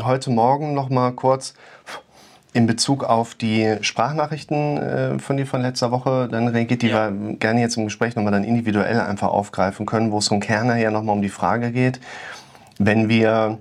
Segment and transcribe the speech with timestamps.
[0.00, 1.54] heute Morgen noch mal kurz
[2.54, 7.10] in Bezug auf die Sprachnachrichten äh, von dir von letzter Woche dann reagiert, die ja.
[7.10, 10.70] wir gerne jetzt im Gespräch nochmal dann individuell einfach aufgreifen können, wo es vom Kern
[10.72, 12.00] her nochmal um die Frage geht,
[12.78, 13.58] wenn wir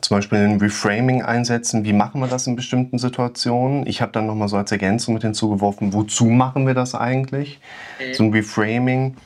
[0.00, 3.86] zum Beispiel ein Reframing einsetzen, wie machen wir das in bestimmten Situationen?
[3.86, 7.60] Ich habe dann nochmal so als Ergänzung mit hinzugeworfen, wozu machen wir das eigentlich?
[7.98, 8.14] Mhm.
[8.14, 9.16] So ein Reframing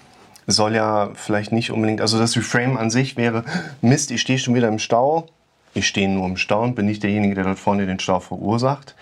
[0.46, 3.45] soll ja vielleicht nicht unbedingt, also das Reframe an sich wäre,
[3.80, 5.27] Mist, ich stehe schon wieder im Stau,
[5.75, 8.94] ich stehe nur im Stau und bin nicht derjenige, der dort vorne den Stau verursacht.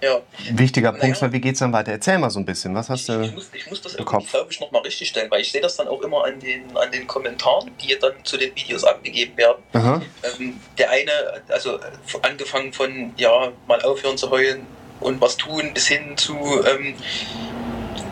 [0.00, 0.20] Ja.
[0.50, 1.32] Wichtiger Punkt, naja.
[1.32, 1.92] wie geht es dann weiter?
[1.92, 4.26] Erzähl mal so ein bisschen, was hast du ich, ich, muss, ich muss das irgendwie,
[4.26, 6.90] glaube ich, nochmal richtig stellen, weil ich sehe das dann auch immer an den, an
[6.90, 9.62] den Kommentaren, die dann zu den Videos abgegeben werden.
[9.74, 11.12] Ähm, der eine,
[11.48, 11.78] also
[12.22, 14.66] angefangen von, ja, mal aufhören zu heulen
[14.98, 16.94] und was tun, bis hin zu ähm,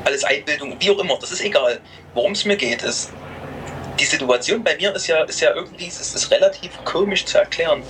[0.05, 1.81] alles Einbildung, wie auch immer, das ist egal.
[2.15, 3.13] Worum es mir geht, ist,
[4.01, 7.83] die Situation bei mir ist ja, ist ja irgendwie, es ist relativ komisch zu erklären.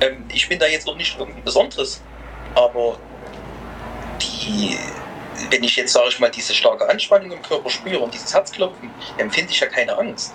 [0.00, 2.02] Ähm, ich bin da jetzt noch nicht irgendwie Besonderes,
[2.54, 2.98] aber
[4.20, 4.76] die,
[5.50, 8.90] wenn ich jetzt, sage ich mal, diese starke Anspannung im Körper spüre und dieses Herzklopfen,
[9.16, 10.34] empfinde ich ja keine Angst.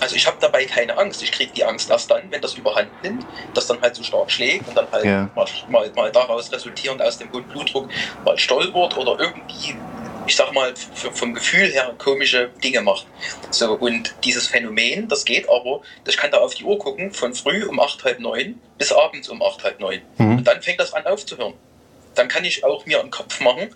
[0.00, 1.22] Also ich habe dabei keine Angst.
[1.22, 4.30] Ich kriege die Angst erst dann, wenn das überhand nimmt, das dann halt so stark
[4.30, 5.28] schlägt und dann halt ja.
[5.34, 7.88] mal, mal, mal, daraus resultierend aus dem hohen Blutdruck
[8.24, 9.76] mal stolpert oder irgendwie
[10.26, 10.74] ich sag mal,
[11.12, 13.06] vom Gefühl her komische Dinge macht.
[13.50, 17.34] So, und dieses Phänomen, das geht aber, ich kann da auf die Uhr gucken, von
[17.34, 20.00] früh um acht, halb neun bis abends um acht, halb neun.
[20.18, 20.38] Mhm.
[20.38, 21.54] Und dann fängt das an aufzuhören.
[22.14, 23.74] Dann kann ich auch mir einen Kopf machen,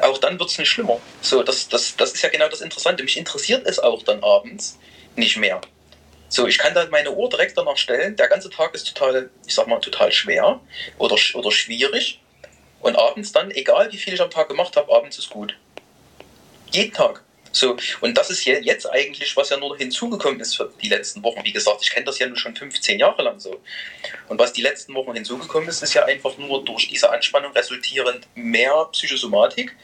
[0.00, 0.98] auch dann wird es nicht schlimmer.
[1.20, 3.02] So, das, das, das ist ja genau das Interessante.
[3.04, 4.78] Mich interessiert es auch dann abends
[5.14, 5.60] nicht mehr.
[6.32, 8.16] So, ich kann dann meine Uhr direkt danach stellen.
[8.16, 10.60] Der ganze Tag ist total, ich sag mal, total schwer
[10.96, 12.21] oder, oder schwierig.
[12.82, 15.56] Und abends dann, egal wie viel ich am Tag gemacht habe, abends ist gut.
[16.72, 17.22] Jeden Tag.
[17.52, 21.44] So, und das ist jetzt eigentlich, was ja nur hinzugekommen ist für die letzten Wochen.
[21.44, 23.60] Wie gesagt, ich kenne das ja nun schon 15 Jahre lang so.
[24.28, 28.26] Und was die letzten Wochen hinzugekommen ist, ist ja einfach nur durch diese Anspannung resultierend
[28.34, 29.76] mehr Psychosomatik,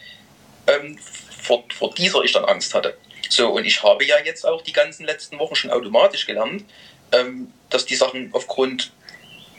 [0.67, 0.99] ähm,
[1.43, 2.97] vor, vor dieser ich dann Angst hatte.
[3.29, 6.65] So, und ich habe ja jetzt auch die ganzen letzten Wochen schon automatisch gelernt,
[7.13, 8.93] ähm, dass die Sachen aufgrund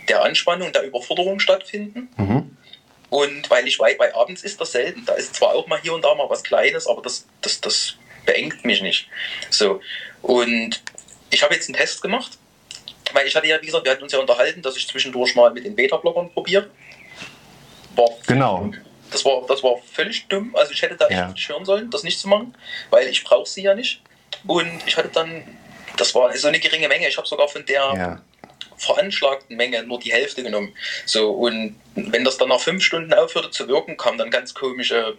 [0.07, 2.09] der Anspannung, der Überforderung stattfinden.
[2.17, 2.57] Mhm.
[3.09, 5.05] Und weil ich weiß, bei abends ist das selten.
[5.05, 7.95] Da ist zwar auch mal hier und da mal was Kleines, aber das, das, das
[8.25, 9.07] beengt mich nicht.
[9.49, 9.81] So.
[10.21, 10.81] Und
[11.31, 12.37] ich habe jetzt einen Test gemacht,
[13.13, 15.51] weil ich hatte ja, wie gesagt, wir hatten uns ja unterhalten, dass ich zwischendurch mal
[15.51, 16.69] mit den Beta-Blockern probiere.
[17.95, 18.71] War genau.
[19.11, 20.55] Das war, das war völlig dumm.
[20.55, 21.31] Also ich hätte da ja.
[21.31, 22.55] echt hören sollen, das nicht zu machen,
[22.91, 24.01] weil ich brauche sie ja nicht.
[24.45, 25.43] Und ich hatte dann,
[25.97, 27.07] das war so eine geringe Menge.
[27.07, 28.21] Ich habe sogar von der ja
[28.79, 30.73] veranschlagten Menge nur die Hälfte genommen.
[31.05, 35.17] So, und wenn das dann nach fünf Stunden aufhörte zu wirken, kam dann ganz komische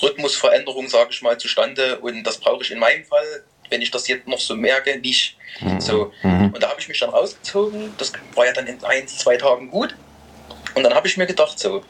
[0.00, 1.98] Rhythmusveränderung, sage ich mal, zustande.
[1.98, 5.36] Und das brauche ich in meinem Fall, wenn ich das jetzt noch so merke, nicht.
[5.60, 5.80] Mhm.
[5.80, 6.12] So.
[6.22, 6.52] Mhm.
[6.54, 7.94] Und da habe ich mich dann rausgezogen.
[7.98, 9.94] Das war ja dann in ein, zwei Tagen gut.
[10.74, 11.84] Und dann habe ich mir gedacht, so,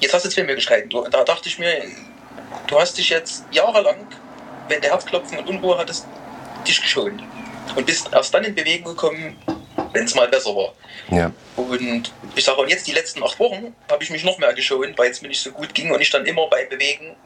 [0.00, 0.88] jetzt hast du zwei Möglichkeiten.
[0.88, 1.82] Du, da dachte ich mir,
[2.66, 4.06] du hast dich jetzt jahrelang,
[4.68, 6.06] wenn der Herzklopfen und Unruhe hattest,
[6.66, 7.22] dich geschont
[7.74, 9.36] und bist erst dann in Bewegung gekommen,
[9.92, 10.74] wenn es mal besser war.
[11.10, 11.32] Ja.
[11.56, 14.96] Und ich sage, und jetzt die letzten acht Wochen habe ich mich noch mehr geschont,
[14.98, 17.16] weil es mir nicht so gut ging und ich dann immer beim Bewegen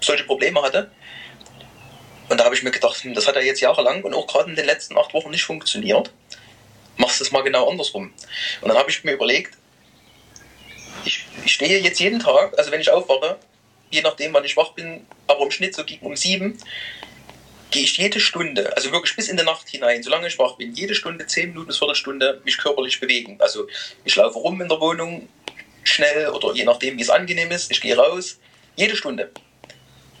[0.00, 0.90] solche Probleme hatte.
[2.28, 4.50] Und da habe ich mir gedacht, hm, das hat ja jetzt jahrelang und auch gerade
[4.50, 6.12] in den letzten acht Wochen nicht funktioniert.
[6.96, 8.12] Machst es mal genau andersrum.
[8.60, 9.54] Und dann habe ich mir überlegt,
[11.04, 13.38] ich, ich stehe jetzt jeden Tag, also wenn ich aufwache,
[13.90, 16.58] je nachdem, wann ich wach bin, aber im Schnitt so gegen um sieben,
[17.70, 20.72] gehe ich jede Stunde, also wirklich bis in die Nacht hinein, solange ich wach bin,
[20.72, 23.36] jede Stunde, zehn Minuten bis Viertelstunde mich körperlich bewegen.
[23.40, 23.66] Also
[24.04, 25.28] ich laufe rum in der Wohnung
[25.84, 28.38] schnell oder je nachdem, wie es angenehm ist, ich gehe raus,
[28.76, 29.30] jede Stunde.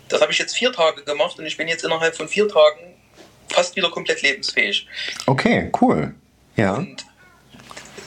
[0.08, 2.94] Das habe ich jetzt vier Tage gemacht und ich bin jetzt innerhalb von vier Tagen
[3.48, 4.86] fast wieder komplett lebensfähig.
[5.26, 6.14] Okay, cool.
[6.56, 6.74] Ja.
[6.74, 7.04] Und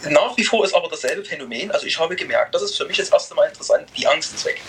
[0.10, 1.72] nach wie vor ist aber dasselbe Phänomen.
[1.72, 4.46] Also ich habe gemerkt, das ist für mich das erste Mal interessant, die Angst ist
[4.46, 4.62] weg.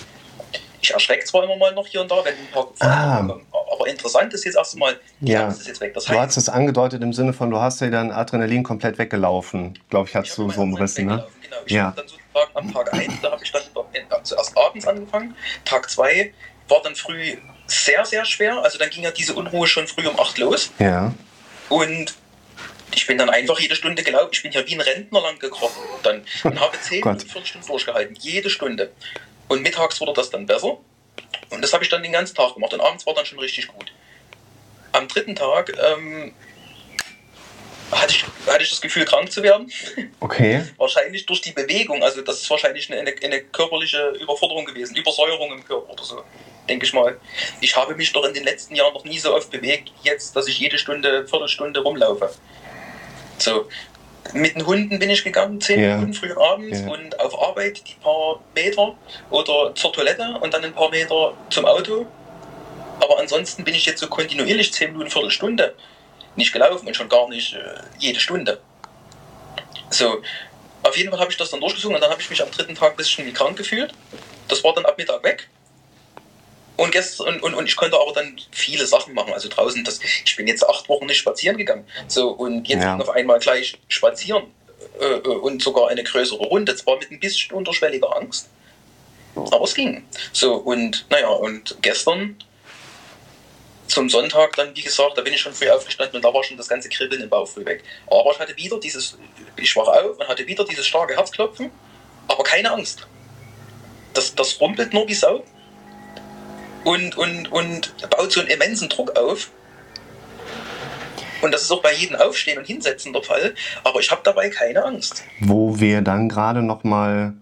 [0.82, 3.16] Ich erschrecke zwar immer mal noch hier und da, wenn ein paar ah.
[3.16, 5.48] kommen, aber interessant ist jetzt erstmal, ja.
[5.48, 5.94] Ist jetzt weg.
[5.94, 8.98] Das heißt, du hast es angedeutet im Sinne von, du hast ja dann Adrenalin komplett
[8.98, 11.26] weggelaufen, glaube ich, hast du so umrissen, ne?
[11.42, 11.92] Genau, ich ja.
[11.94, 15.34] dann sozusagen am Tag 1, da habe ich dann zuerst abends angefangen,
[15.64, 16.32] Tag 2
[16.68, 20.18] war dann früh sehr, sehr schwer, also dann ging ja diese Unruhe schon früh um
[20.18, 20.70] 8 los.
[20.78, 21.12] Ja.
[21.68, 22.14] Und
[22.94, 24.30] ich bin dann einfach jede Stunde gelaufen.
[24.32, 25.82] Ich bin ja wie ein Rentner lang gekrochen.
[26.02, 28.16] Dann und habe 10 Minuten, 14 Stunden durchgehalten.
[28.20, 28.90] Jede Stunde.
[29.50, 30.78] Und mittags wurde das dann besser.
[31.50, 32.72] Und das habe ich dann den ganzen Tag gemacht.
[32.72, 33.92] Und abends war dann schon richtig gut.
[34.92, 36.32] Am dritten Tag ähm,
[37.90, 39.70] hatte, ich, hatte ich das Gefühl, krank zu werden.
[40.20, 40.62] Okay.
[40.76, 42.04] wahrscheinlich durch die Bewegung.
[42.04, 44.94] Also das ist wahrscheinlich eine, eine körperliche Überforderung gewesen.
[44.94, 46.22] Übersäuerung im Körper oder so,
[46.68, 47.18] denke ich mal.
[47.60, 50.46] Ich habe mich doch in den letzten Jahren noch nie so oft bewegt, jetzt, dass
[50.46, 52.30] ich jede Stunde, Viertelstunde rumlaufe.
[53.38, 53.68] So,
[54.32, 55.96] mit den Hunden bin ich gegangen, zehn ja.
[55.96, 56.88] Minuten früh abends ja.
[56.88, 58.94] und auf Arbeit die paar Meter
[59.30, 62.06] oder zur Toilette und dann ein paar Meter zum Auto.
[63.00, 65.74] Aber ansonsten bin ich jetzt so kontinuierlich zehn Minuten, Viertelstunde
[66.36, 67.58] nicht gelaufen und schon gar nicht äh,
[67.98, 68.60] jede Stunde.
[69.90, 70.22] So,
[70.82, 72.74] auf jeden Fall habe ich das dann durchgezogen und dann habe ich mich am dritten
[72.74, 73.92] Tag ein bisschen wie krank gefühlt.
[74.48, 75.48] Das war dann ab Mittag weg.
[76.80, 79.34] Und, gestern, und, und, und ich konnte aber dann viele Sachen machen.
[79.34, 81.86] Also draußen, das, ich bin jetzt acht Wochen nicht spazieren gegangen.
[82.08, 82.96] So, und jetzt ja.
[82.96, 84.44] auf einmal gleich spazieren
[84.98, 86.74] äh, äh, und sogar eine größere Runde.
[86.74, 88.48] Zwar mit ein bisschen unterschwelliger Angst,
[89.34, 90.06] aber es ging.
[90.32, 92.42] So, und naja, und gestern
[93.86, 96.56] zum Sonntag dann, wie gesagt, da bin ich schon früh aufgestanden und da war schon
[96.56, 97.84] das ganze Kribbeln im Bauch früh weg.
[98.06, 99.18] Aber ich hatte wieder dieses,
[99.56, 101.70] ich wach auf und hatte wieder dieses starke Herzklopfen,
[102.26, 103.06] aber keine Angst.
[104.14, 105.44] Das, das rumpelt nur wie Sau
[106.84, 109.50] und, und, und baut so einen immensen Druck auf.
[111.42, 113.54] Und das ist auch bei jedem Aufstehen und Hinsetzen der Fall.
[113.84, 115.24] Aber ich habe dabei keine Angst.
[115.40, 117.34] Wo wir dann gerade noch mal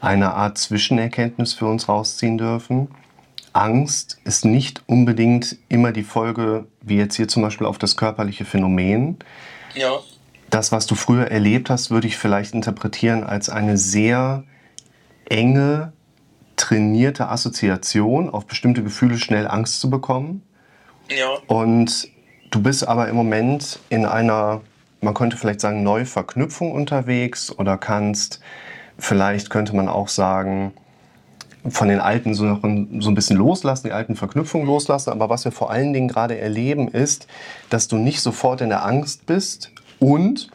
[0.00, 2.88] eine Art Zwischenerkenntnis für uns rausziehen dürfen.
[3.52, 8.44] Angst ist nicht unbedingt immer die Folge, wie jetzt hier zum Beispiel auf das körperliche
[8.44, 9.18] Phänomen.
[9.74, 10.00] Ja.
[10.50, 14.44] Das, was du früher erlebt hast, würde ich vielleicht interpretieren als eine sehr
[15.28, 15.92] enge
[16.62, 20.42] trainierte Assoziation, auf bestimmte Gefühle schnell Angst zu bekommen.
[21.10, 21.30] Ja.
[21.48, 22.08] Und
[22.52, 24.60] du bist aber im Moment in einer,
[25.00, 28.40] man könnte vielleicht sagen, Neuverknüpfung unterwegs oder kannst,
[28.96, 30.72] vielleicht könnte man auch sagen,
[31.68, 35.10] von den alten so, so ein bisschen loslassen, die alten Verknüpfungen loslassen.
[35.10, 37.26] Aber was wir vor allen Dingen gerade erleben, ist,
[37.70, 40.48] dass du nicht sofort in der Angst bist und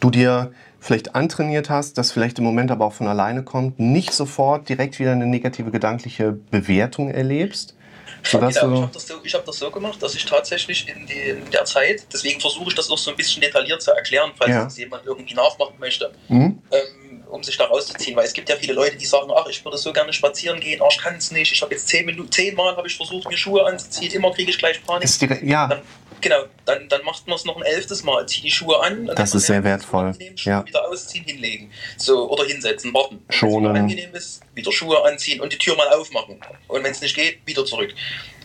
[0.00, 4.12] du dir vielleicht antrainiert hast, das vielleicht im Moment aber auch von alleine kommt, nicht
[4.12, 7.76] sofort direkt wieder eine negative gedankliche Bewertung erlebst.
[8.24, 11.30] Sodass genau, ich habe das, so, hab das so gemacht, dass ich tatsächlich in, die,
[11.30, 14.50] in der Zeit, deswegen versuche ich das auch so ein bisschen detailliert zu erklären, falls
[14.50, 14.64] ja.
[14.64, 16.58] das jemand irgendwie nachmachen möchte, mhm.
[16.72, 18.16] ähm, um sich da rauszuziehen.
[18.16, 20.80] Weil es gibt ja viele Leute, die sagen, ach, ich würde so gerne spazieren gehen,
[20.84, 23.36] ach, ich kann es nicht, ich habe jetzt zehn Minuten, zehnmal habe ich versucht, mir
[23.36, 25.08] Schuhe anzuziehen, immer kriege ich gleich Panik.
[25.20, 25.68] Die, ja.
[25.68, 25.82] Dann,
[26.22, 29.10] Genau, dann, dann macht man es noch ein elftes Mal, zieht die Schuhe an.
[29.16, 30.12] Das ist sehr wertvoll.
[30.12, 30.66] Nehmen, Schuhe ja.
[30.66, 31.70] wieder ausziehen, hinlegen.
[31.96, 33.24] So, oder hinsetzen, warten.
[33.28, 33.74] Schonen.
[33.74, 36.40] Wenn es angenehm ist, wieder Schuhe anziehen und die Tür mal aufmachen.
[36.68, 37.92] Und wenn es nicht geht, wieder zurück.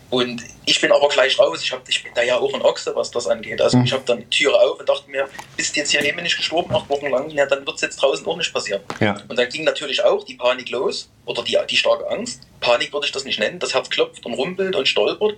[0.10, 1.62] Und ich bin aber gleich raus.
[1.62, 3.62] Ich, hab, ich bin da ja auch ein Ochse, was das angeht.
[3.62, 3.86] Also mhm.
[3.86, 6.74] ich habe dann die Tür auf und dachte mir, bist jetzt hier eben nicht gestorben,
[6.74, 8.82] acht Wochen lang, ja, dann wird es jetzt draußen auch nicht passieren.
[9.00, 9.18] Ja.
[9.28, 12.42] Und dann ging natürlich auch die Panik los oder die, die starke Angst.
[12.62, 13.60] Panik würde ich das nicht nennen.
[13.60, 15.36] Das Herz klopft und rumpelt und stolpert.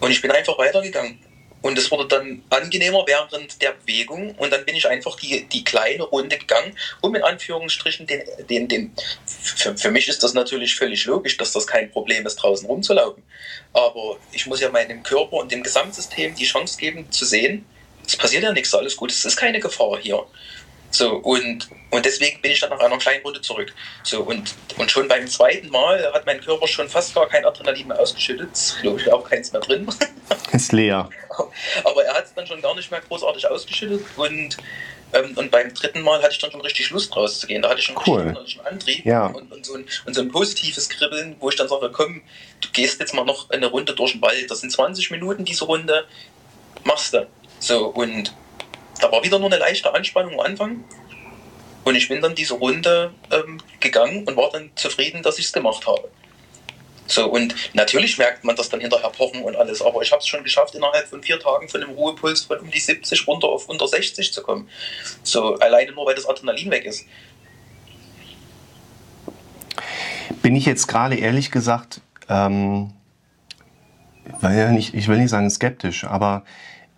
[0.00, 1.18] Und ich bin einfach weitergegangen.
[1.60, 5.64] Und es wurde dann angenehmer während der Bewegung und dann bin ich einfach die, die
[5.64, 8.92] kleine Runde gegangen, um in Anführungsstrichen den, den, den
[9.26, 13.24] für, für mich ist das natürlich völlig logisch, dass das kein Problem ist, draußen rumzulaufen.
[13.72, 17.66] Aber ich muss ja meinem Körper und dem Gesamtsystem die Chance geben zu sehen,
[18.06, 20.24] es passiert ja nichts, alles gut, es ist keine Gefahr hier.
[20.90, 23.74] So, und, und deswegen bin ich dann nach einer kleinen Runde zurück.
[24.02, 27.88] So, und, und schon beim zweiten Mal hat mein Körper schon fast gar kein Adrenalin
[27.88, 28.78] mehr ausgeschüttet.
[28.80, 29.86] Glaube ich auch keins mehr drin.
[30.52, 31.08] Ist leer.
[31.84, 34.56] Aber er hat es dann schon gar nicht mehr großartig ausgeschüttet und,
[35.12, 37.62] ähm, und beim dritten Mal hatte ich dann schon richtig Lust rauszugehen.
[37.62, 38.20] Da hatte ich schon cool.
[38.22, 39.26] einen Antrieb ja.
[39.26, 42.22] und, und, so ein, und so ein positives Kribbeln, wo ich dann sage, komm,
[42.60, 44.50] du gehst jetzt mal noch eine Runde durch den Wald.
[44.50, 46.06] Das sind 20 Minuten, diese Runde.
[46.84, 47.26] Machst du.
[47.60, 48.32] So, und
[49.00, 50.84] da war wieder nur eine leichte Anspannung am Anfang.
[51.84, 55.52] Und ich bin dann diese Runde ähm, gegangen und war dann zufrieden, dass ich es
[55.52, 56.10] gemacht habe.
[57.06, 60.26] So, und natürlich merkt man das dann hinterher pochen und alles, aber ich habe es
[60.26, 63.66] schon geschafft, innerhalb von vier Tagen von einem Ruhepuls von um die 70 runter auf
[63.70, 64.68] unter 60 zu kommen.
[65.22, 67.06] So, alleine nur, weil das Adrenalin weg ist.
[70.42, 72.92] Bin ich jetzt gerade ehrlich gesagt, ähm,
[74.42, 76.44] weil ja nicht, ich will nicht sagen skeptisch, aber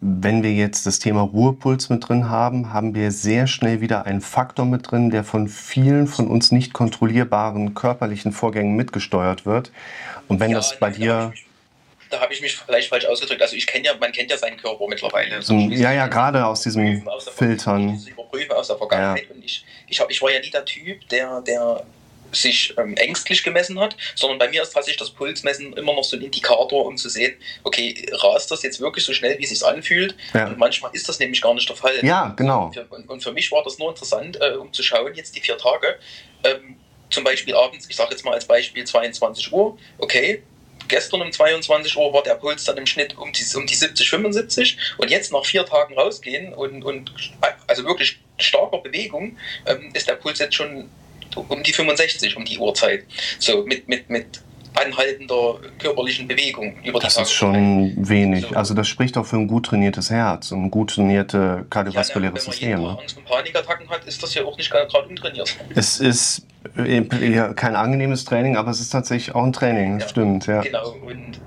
[0.00, 4.23] wenn wir jetzt das Thema Ruhepuls mit drin haben, haben wir sehr schnell wieder einen
[4.23, 9.73] Faktor mit drin, der von vielen von uns nicht kontrollierbaren körperlichen Vorgängen mitgesteuert wird.
[10.28, 11.33] Und wenn ja, das bei dir
[12.11, 13.40] da habe ich mich vielleicht falsch ausgedrückt.
[13.40, 15.40] Also ich kenne ja, man kennt ja seinen Körper mittlerweile.
[15.42, 18.02] So ja, ja, gerade aus diesen Filtern.
[18.04, 19.28] Überprüfen aus der Vergangenheit.
[19.28, 19.35] Ja.
[19.35, 21.85] Und ich, ich, hab, ich war ja nie der Typ, der, der
[22.32, 26.16] sich ähm, ängstlich gemessen hat, sondern bei mir ist tatsächlich das Pulsmessen immer noch so
[26.16, 29.64] ein Indikator, um zu sehen, okay, rast das jetzt wirklich so schnell, wie es sich
[29.64, 30.14] anfühlt?
[30.34, 30.46] Ja.
[30.46, 31.99] Und manchmal ist das nämlich gar nicht der Fall.
[32.02, 32.66] Ja, genau.
[32.66, 35.40] Und für, und für mich war das nur interessant, äh, um zu schauen, jetzt die
[35.40, 35.99] vier Tage,
[36.44, 36.76] ähm,
[37.10, 40.42] zum Beispiel abends, ich sage jetzt mal als Beispiel 22 Uhr, okay,
[40.90, 44.10] gestern um 22 Uhr war der Puls dann im Schnitt um die, um die 70,
[44.10, 47.12] 75 und jetzt nach vier Tagen rausgehen und, und
[47.66, 50.90] also wirklich starker Bewegung ähm, ist der Puls jetzt schon
[51.37, 53.04] um die 65 um die Uhrzeit.
[53.38, 54.40] So mit, mit, mit
[54.75, 58.46] anhaltender körperlichen Bewegung über das die Das ist schon wenig.
[58.49, 58.56] So.
[58.56, 62.52] Also das spricht auch für ein gut trainiertes Herz und ein gut trainiertes kardiovaskuläres ja,
[62.52, 62.70] System.
[62.70, 63.00] Wenn man ne?
[63.00, 65.56] Angst- und Panikattacken hat, ist das ja auch nicht gerade untrainiert.
[65.75, 66.46] Es ist
[66.76, 70.46] ja, kein angenehmes Training, aber es ist tatsächlich auch ein Training, ja, stimmt.
[70.46, 70.60] Ja.
[70.60, 71.40] Genau, und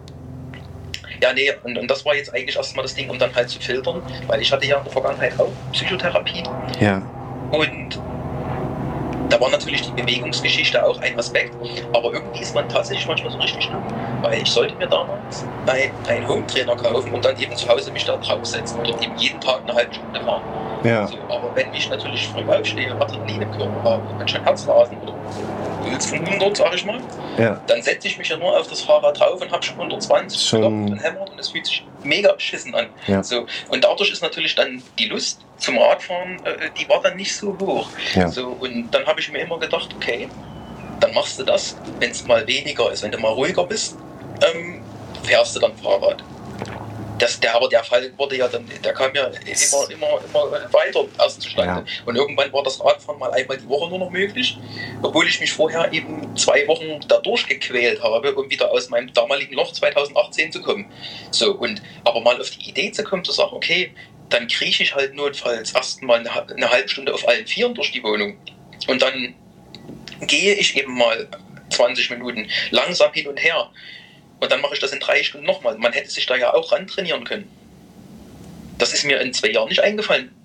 [1.22, 3.60] ja, nee, und, und das war jetzt eigentlich erstmal das Ding, um dann halt zu
[3.60, 6.44] filtern, weil ich hatte ja in der Vergangenheit auch Psychotherapie.
[6.82, 7.02] Ja.
[7.52, 8.00] Und
[9.34, 11.56] da war natürlich die Bewegungsgeschichte auch ein Aspekt,
[11.92, 13.84] aber irgendwie ist man tatsächlich manchmal so richtig dumm,
[14.22, 15.44] weil ich sollte mir damals
[16.08, 19.62] einen Home-Trainer kaufen und dann eben zu Hause mich da draufsetzen und eben jeden Tag
[19.66, 20.44] eine halbe Stunde fahren.
[20.84, 21.08] Ja.
[21.08, 25.14] So, aber wenn ich natürlich früh aufstehe, Adrenalin im Körper habe, schon Herzrasen oder
[25.84, 27.00] Puls von 100, sag ich mal,
[27.38, 27.62] ja.
[27.68, 30.64] dann setze ich mich ja nur auf das Fahrrad drauf und habe schon 120 schon...
[30.64, 32.88] und hämmert und es fühlt sich mega beschissen an.
[33.08, 33.24] Ja.
[33.24, 37.36] So, und dadurch ist natürlich dann die Lust zum Radfahren, äh, die war dann nicht
[37.36, 37.90] so hoch.
[38.16, 38.28] Ja.
[38.28, 40.30] So, und dann habe ich mir immer gedacht, okay,
[41.00, 43.98] dann machst du das, wenn es mal weniger ist, wenn du mal ruhiger bist,
[44.42, 44.82] ähm,
[45.24, 46.24] fährst du dann Fahrrad
[47.20, 51.06] das, der, aber der Fall wurde ja dann, der kam ja immer, immer, immer weiter
[51.18, 51.90] erst zustande.
[51.90, 52.06] Ja.
[52.06, 54.58] Und irgendwann war das Radfahren mal einmal die Woche nur noch möglich,
[55.02, 59.56] obwohl ich mich vorher eben zwei Wochen da durchgequält habe, um wieder aus meinem damaligen
[59.56, 60.92] Loch 2018 zu kommen.
[61.32, 63.94] So, und aber mal auf die Idee zu kommen, zu sagen, okay,
[64.30, 68.04] dann krieche ich halt notfalls erstmal eine, eine halbe Stunde auf allen Vieren durch die
[68.04, 68.38] Wohnung.
[68.88, 69.36] Und dann
[70.22, 71.28] gehe ich eben mal
[71.70, 73.70] 20 Minuten langsam hin und her.
[74.44, 75.78] Und dann mache ich das in drei Stunden nochmal.
[75.78, 77.50] Man hätte sich da ja auch ran trainieren können.
[78.78, 80.36] Das ist mir in zwei Jahren nicht eingefallen.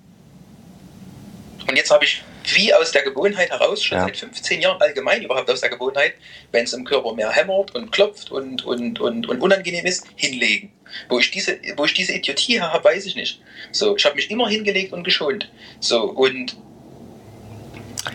[1.67, 4.05] Und jetzt habe ich wie aus der Gewohnheit heraus, schon ja.
[4.05, 6.14] seit 15 Jahren allgemein überhaupt aus der Gewohnheit,
[6.52, 10.73] wenn es im Körper mehr hämmert und klopft und, und, und, und unangenehm ist, hinlegen.
[11.09, 13.43] Wo ich diese, wo ich diese Idiotie habe, weiß ich nicht.
[13.73, 15.50] So, ich habe mich immer hingelegt und geschont.
[15.81, 16.57] So, und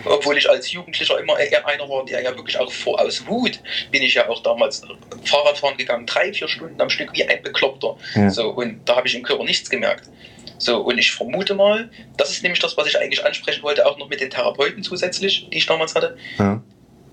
[0.06, 3.60] obwohl ich als Jugendlicher immer eher einer war, der ja wirklich auch vor aus Wut
[3.92, 4.82] bin ich ja auch damals
[5.26, 7.98] Fahrradfahren gegangen, drei, vier Stunden am Stück wie ein Bekloppter.
[8.16, 8.30] Ja.
[8.30, 10.10] So, und da habe ich im Körper nichts gemerkt.
[10.58, 13.98] So, und ich vermute mal, das ist nämlich das, was ich eigentlich ansprechen wollte, auch
[13.98, 16.18] noch mit den Therapeuten zusätzlich, die ich damals hatte.
[16.38, 16.62] Ja.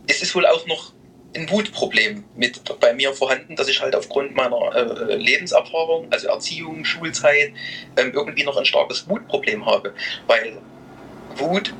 [0.07, 0.93] Es ist wohl auch noch
[1.35, 6.85] ein Wutproblem mit bei mir vorhanden, dass ich halt aufgrund meiner äh, Lebenserfahrung, also Erziehung,
[6.85, 7.53] Schulzeit,
[7.97, 9.95] ähm, irgendwie noch ein starkes Wutproblem habe.
[10.27, 10.59] Weil
[11.37, 11.73] Wut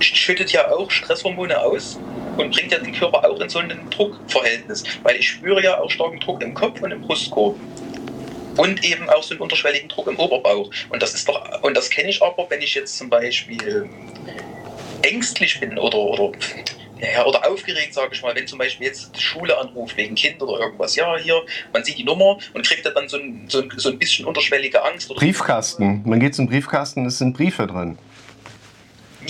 [0.00, 1.98] schüttet ja auch Stresshormone aus
[2.36, 4.84] und bringt ja den Körper auch in so ein Druckverhältnis.
[5.02, 7.56] Weil ich spüre ja auch starken Druck im Kopf und im Brustkorb.
[8.56, 10.70] Und eben auch so einen unterschwelligen Druck im Oberbauch.
[10.88, 13.88] Und das ist doch, und das kenne ich aber, wenn ich jetzt zum Beispiel
[15.02, 16.32] ängstlich bin oder, oder
[17.00, 20.42] ja, oder aufgeregt, sage ich mal, wenn zum Beispiel jetzt die Schule anruft wegen Kind
[20.42, 21.42] oder irgendwas, ja, hier,
[21.72, 24.84] man sieht die Nummer und kriegt dann so ein, so ein, so ein bisschen unterschwellige
[24.84, 25.08] Angst.
[25.14, 27.98] Briefkasten, man geht zum Briefkasten, es sind Briefe drin.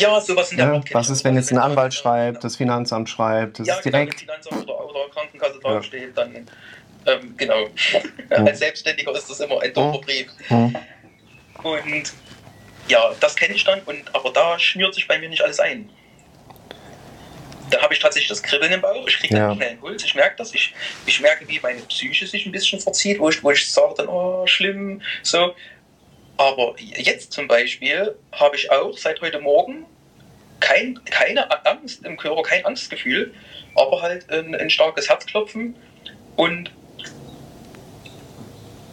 [0.01, 3.59] Ja, sowas in der ja, Was ist, wenn jetzt ein Anwalt schreibt, das Finanzamt schreibt,
[3.59, 4.19] das ja, ist direkt.
[4.19, 6.25] Genau, Finanzamt oder, oder Krankenkasse draufsteht, ja.
[6.25, 6.47] dann
[7.07, 7.67] ähm, genau.
[7.67, 8.47] Mhm.
[8.47, 10.29] Als Selbstständiger ist das immer ein doofer Brief.
[10.49, 10.77] Mhm.
[11.63, 12.13] Und
[12.89, 15.89] ja, das kenne ich dann, und, aber da schmiert sich bei mir nicht alles ein.
[17.71, 19.49] Dann habe ich tatsächlich das Kribbeln im Bauch, ich kriege ja.
[19.49, 20.75] einen schnellen Puls, ich merke das, ich,
[21.05, 24.09] ich merke, wie meine Psyche sich ein bisschen verzieht, wo ich, wo ich sage dann,
[24.09, 25.55] oh, schlimm, so.
[26.39, 29.85] Aber jetzt zum Beispiel habe ich auch seit heute Morgen
[30.61, 33.35] kein, keine Angst im Körper, kein Angstgefühl,
[33.75, 35.77] aber halt ein, ein starkes Herzklopfen
[36.37, 36.71] und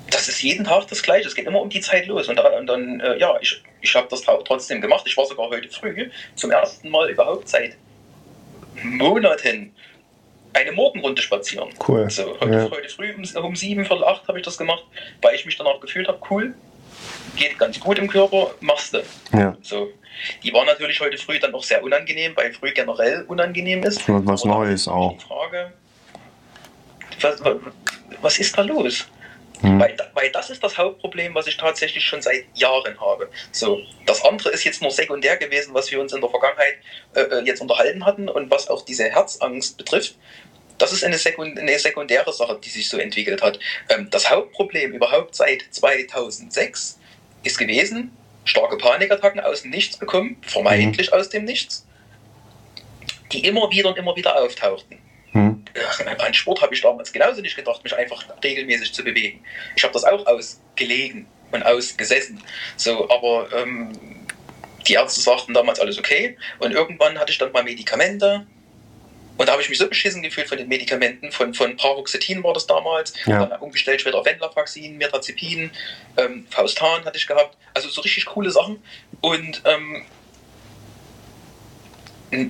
[0.09, 1.27] das ist jeden Tag das Gleiche.
[1.27, 2.27] Es geht immer um die Zeit los.
[2.29, 5.03] Und, und dann, äh, ja, ich, ich habe das trotzdem gemacht.
[5.05, 7.75] Ich war sogar heute früh zum ersten Mal überhaupt seit
[8.81, 9.75] Monaten
[10.53, 11.69] eine Morgenrunde spazieren.
[11.85, 12.09] Cool.
[12.09, 12.71] So, heute, ja.
[12.71, 14.85] heute früh um, um sieben, viertel acht habe ich das gemacht,
[15.21, 16.53] weil ich mich danach gefühlt habe, cool,
[17.35, 19.03] geht ganz gut im Körper, machst du.
[19.33, 19.55] Ja.
[19.61, 19.89] So.
[20.43, 24.07] Die war natürlich heute früh dann auch sehr unangenehm, weil früh generell unangenehm ist.
[24.07, 25.17] Und was Neues auch.
[25.17, 25.73] Die Frage,
[27.21, 27.41] was,
[28.21, 29.07] was ist da los?
[29.61, 29.79] Hm.
[29.79, 33.29] Weil, weil das ist das Hauptproblem, was ich tatsächlich schon seit Jahren habe.
[33.51, 36.75] So, das andere ist jetzt nur sekundär gewesen, was wir uns in der Vergangenheit
[37.13, 40.17] äh, äh jetzt unterhalten hatten und was auch diese Herzangst betrifft.
[40.77, 43.59] Das ist eine, sekund eine sekundäre Sache, die sich so entwickelt hat.
[43.89, 46.99] Ähm, das Hauptproblem überhaupt seit 2006
[47.43, 48.11] ist gewesen,
[48.43, 51.17] starke Panikattacken aus dem Nichts bekommen, vermeintlich mhm.
[51.17, 51.85] aus dem Nichts,
[53.31, 54.97] die immer wieder und immer wieder auftauchten.
[55.33, 55.63] Mhm.
[56.19, 59.43] An Sport habe ich damals genauso nicht gedacht, mich einfach regelmäßig zu bewegen.
[59.75, 62.41] Ich habe das auch ausgelegen und ausgesessen.
[62.77, 63.91] So, aber ähm,
[64.87, 66.37] die Ärzte sagten damals alles okay.
[66.59, 68.47] Und irgendwann hatte ich dann mal Medikamente
[69.37, 72.53] und da habe ich mich so beschissen gefühlt von den Medikamenten, von, von Paroxetin war
[72.53, 73.45] das damals, ja.
[73.45, 75.71] dann umgestellt später Venlafaxin, Mirtazepin,
[76.17, 78.81] ähm, Faustan hatte ich gehabt, also so richtig coole Sachen.
[79.21, 80.05] Und ähm,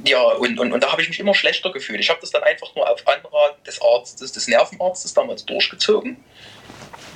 [0.05, 1.99] Ja, und, und, und da habe ich mich immer schlechter gefühlt.
[1.99, 6.17] Ich habe das dann einfach nur auf Anraten des Arztes, des Nervenarztes damals durchgezogen.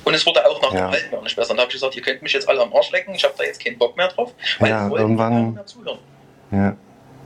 [0.04, 0.86] Und es wurde auch nach ja.
[0.86, 1.50] dem halben Jahr nicht besser.
[1.50, 3.34] Und da habe ich gesagt, ihr könnt mich jetzt alle am Arsch lecken, ich habe
[3.36, 5.98] da jetzt keinen Bock mehr drauf, weil ja, irgendwann mehr zuhören.
[6.50, 6.76] Ja.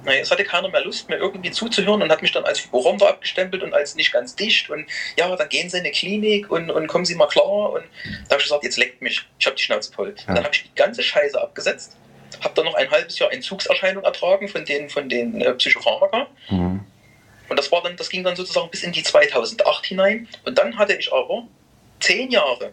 [0.04, 3.08] Naja, es hatte keiner mehr Lust, mir irgendwie zuzuhören und hat mich dann als Hypochonder
[3.08, 4.68] abgestempelt und als nicht ganz dicht.
[4.70, 7.72] Und ja, dann gehen Sie in eine Klinik und, und kommen Sie mal klar.
[7.72, 7.84] Und
[8.28, 9.22] da habe ich gesagt, jetzt leckt mich.
[9.38, 10.14] Ich habe die Schnauze voll.
[10.26, 10.34] Ja.
[10.34, 11.96] Dann habe ich die ganze Scheiße abgesetzt,
[12.42, 16.26] habe dann noch ein halbes Jahr Entzugserscheinungen ertragen von den, von den äh, Psychopharmaka.
[16.50, 16.84] Mhm.
[17.48, 20.28] Und das, war dann, das ging dann sozusagen bis in die 2008 hinein.
[20.44, 21.46] Und dann hatte ich aber
[22.00, 22.72] zehn Jahre.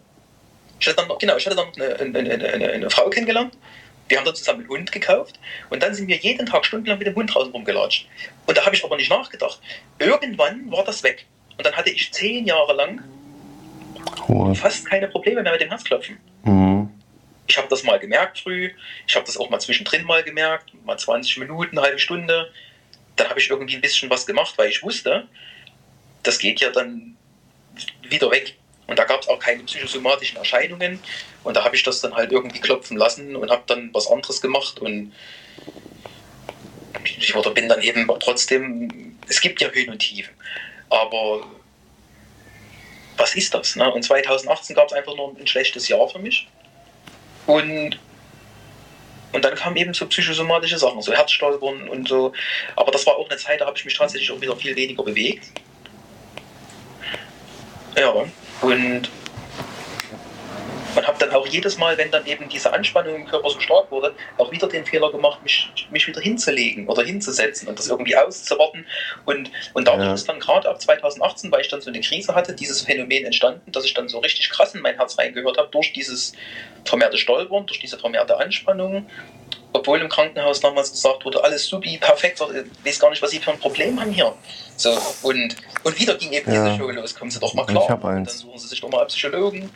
[0.79, 3.55] Ich hatte dann noch, genau, ich hatte dann eine, eine, eine, eine Frau kennengelernt
[4.09, 5.39] wir haben dann zusammen einen Hund gekauft
[5.69, 8.07] und dann sind wir jeden Tag stundenlang mit dem Hund draußen rumgelatscht.
[8.45, 9.59] Und da habe ich aber nicht nachgedacht.
[9.99, 11.25] Irgendwann war das weg.
[11.57, 13.03] Und dann hatte ich zehn Jahre lang
[14.27, 14.55] cool.
[14.55, 16.17] fast keine Probleme mehr mit dem Herzklopfen.
[16.43, 16.89] Mhm.
[17.47, 18.71] Ich habe das mal gemerkt früh,
[19.07, 22.51] ich habe das auch mal zwischendrin mal gemerkt, mal 20 Minuten, eine halbe Stunde.
[23.15, 25.27] Dann habe ich irgendwie ein bisschen was gemacht, weil ich wusste,
[26.23, 27.17] das geht ja dann
[28.03, 28.55] wieder weg.
[28.91, 30.99] Und da gab es auch keine psychosomatischen Erscheinungen.
[31.45, 34.41] Und da habe ich das dann halt irgendwie klopfen lassen und habe dann was anderes
[34.41, 34.79] gemacht.
[34.79, 35.13] Und
[37.05, 40.33] ich oder bin dann eben trotzdem, es gibt ja Höhen und Tiefen.
[40.89, 41.47] Aber
[43.15, 43.77] was ist das?
[43.77, 43.89] Ne?
[43.89, 46.49] Und 2018 gab es einfach nur ein schlechtes Jahr für mich.
[47.47, 47.97] Und,
[49.31, 52.33] und dann kamen eben so psychosomatische Sachen, so Herzstolpern und so.
[52.75, 55.03] Aber das war auch eine Zeit, da habe ich mich tatsächlich auch wieder viel weniger
[55.03, 55.45] bewegt.
[57.97, 58.27] Ja,
[58.61, 59.09] und
[60.95, 63.91] man habe dann auch jedes Mal, wenn dann eben diese Anspannung im Körper so stark
[63.91, 68.15] wurde, auch wieder den Fehler gemacht, mich, mich wieder hinzulegen oder hinzusetzen und das irgendwie
[68.15, 68.85] auszuwarten.
[69.25, 70.13] Und, und dadurch ja.
[70.13, 73.71] ist dann gerade ab 2018, weil ich dann so eine Krise hatte, dieses Phänomen entstanden,
[73.71, 76.33] dass ich dann so richtig krass in mein Herz reingehört habe, durch dieses
[76.85, 79.07] vermehrte Stolpern, durch diese vermehrte Anspannung.
[79.73, 83.39] Obwohl im Krankenhaus damals gesagt wurde, alles supi, perfekt, ich weiß gar nicht, was Sie
[83.39, 84.33] für ein Problem haben hier.
[84.75, 86.65] So, und, und wieder ging eben ja.
[86.65, 87.83] diese Show los, kommen Sie doch mal klar.
[87.85, 89.69] Ich und dann suchen Sie sich doch mal einen Psychologen.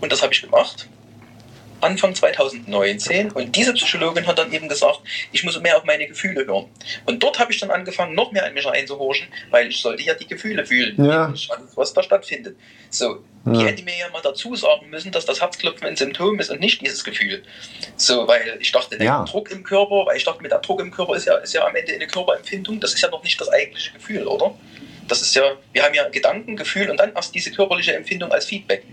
[0.00, 0.88] Und das habe ich gemacht.
[1.80, 5.00] Anfang 2019 und diese Psychologin hat dann eben gesagt,
[5.32, 6.66] ich muss mehr auf meine Gefühle hören.
[7.04, 10.14] Und dort habe ich dann angefangen, noch mehr an mich einzuhorchen, weil ich sollte ja
[10.14, 11.32] die Gefühle fühlen, ja.
[11.74, 12.56] was da stattfindet.
[12.90, 13.52] So, ja.
[13.52, 16.60] die hätte mir ja mal dazu sagen müssen, dass das Herzklopfen ein Symptom ist und
[16.60, 17.42] nicht dieses Gefühl.
[17.96, 19.24] So, weil ich dachte, der ja.
[19.24, 21.66] Druck im Körper, weil ich dachte, mit der Druck im Körper ist ja, ist ja
[21.66, 24.54] am Ende eine Körperempfindung, das ist ja noch nicht das eigentliche Gefühl, oder?
[25.08, 28.46] Das ist ja, wir haben ja Gedanken, Gefühl und dann erst diese körperliche Empfindung als
[28.46, 28.84] Feedback.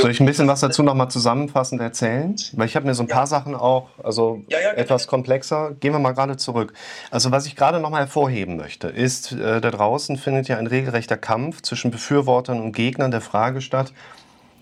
[0.00, 2.34] Soll ich ein bisschen was dazu nochmal zusammenfassend erzählen?
[2.52, 5.72] Weil ich habe mir so ein paar Sachen auch, also ja, ja, etwas komplexer.
[5.80, 6.72] Gehen wir mal gerade zurück.
[7.10, 11.16] Also was ich gerade nochmal hervorheben möchte, ist, äh, da draußen findet ja ein regelrechter
[11.16, 13.92] Kampf zwischen Befürwortern und Gegnern der Frage statt,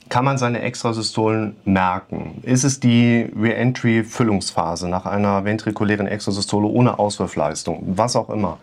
[0.08, 2.40] kann man seine Extrasystolen merken?
[2.42, 7.82] Ist es die Re-Entry-Füllungsphase nach einer ventrikulären Extrasystole ohne Auswurfleistung?
[7.96, 8.58] Was auch immer.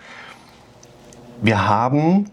[1.41, 2.29] Wir haben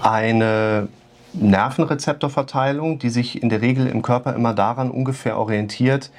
[0.00, 0.88] eine
[1.34, 6.10] Nervenrezeptorverteilung, die sich in der Regel im Körper immer daran ungefähr orientiert,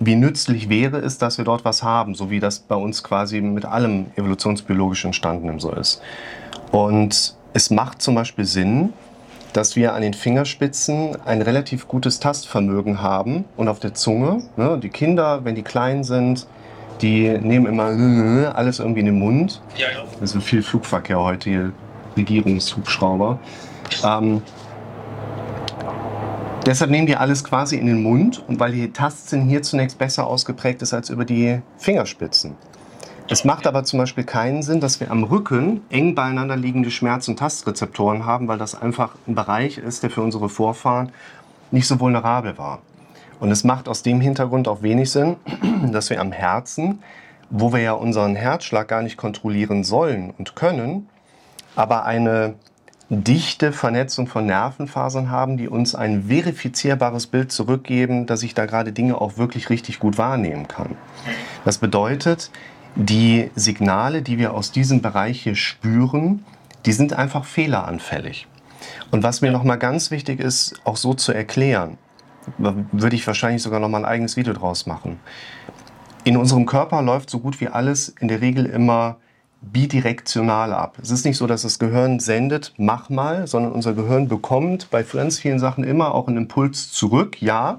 [0.00, 3.40] wie nützlich wäre es, dass wir dort was haben, so wie das bei uns quasi
[3.40, 6.02] mit allem evolutionsbiologisch Entstandenen so ist.
[6.72, 8.92] Und es macht zum Beispiel Sinn,
[9.52, 14.42] dass wir an den Fingerspitzen ein relativ gutes Tastvermögen haben und auf der Zunge.
[14.56, 16.46] Ne, die Kinder, wenn die klein sind,
[17.02, 19.60] die nehmen immer alles irgendwie in den Mund.
[19.76, 20.04] Ja, ja.
[20.20, 21.72] Das ist viel Flugverkehr heute hier,
[22.16, 23.38] Regierungshubschrauber.
[24.04, 24.42] Ähm,
[26.66, 30.26] deshalb nehmen die alles quasi in den Mund und weil die Tastsinn hier zunächst besser
[30.26, 32.56] ausgeprägt ist als über die Fingerspitzen.
[33.28, 37.28] Es macht aber zum Beispiel keinen Sinn, dass wir am Rücken eng beieinander liegende Schmerz-
[37.28, 41.12] und Tastrezeptoren haben, weil das einfach ein Bereich ist, der für unsere Vorfahren
[41.70, 42.80] nicht so vulnerabel war.
[43.40, 45.36] Und es macht aus dem Hintergrund auch wenig Sinn,
[45.92, 47.02] dass wir am Herzen,
[47.48, 51.08] wo wir ja unseren Herzschlag gar nicht kontrollieren sollen und können,
[51.74, 52.54] aber eine
[53.12, 58.92] dichte Vernetzung von Nervenfasern haben, die uns ein verifizierbares Bild zurückgeben, dass ich da gerade
[58.92, 60.96] Dinge auch wirklich richtig gut wahrnehmen kann.
[61.66, 62.50] Das bedeutet,
[62.96, 66.44] die Signale, die wir aus diesem Bereich hier spüren,
[66.86, 68.48] die sind einfach fehleranfällig.
[69.10, 71.98] Und was mir nochmal ganz wichtig ist, auch so zu erklären,
[72.56, 75.20] würde ich wahrscheinlich sogar nochmal ein eigenes Video draus machen.
[76.24, 79.18] In unserem Körper läuft so gut wie alles in der Regel immer
[79.62, 80.98] bidirektional ab.
[81.00, 85.02] Es ist nicht so, dass das Gehirn sendet, mach mal, sondern unser Gehirn bekommt bei
[85.02, 87.40] ganz vielen Sachen immer auch einen Impuls zurück.
[87.40, 87.78] Ja,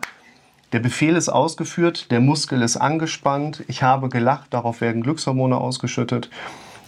[0.72, 6.30] der Befehl ist ausgeführt, der Muskel ist angespannt, ich habe gelacht, darauf werden Glückshormone ausgeschüttet.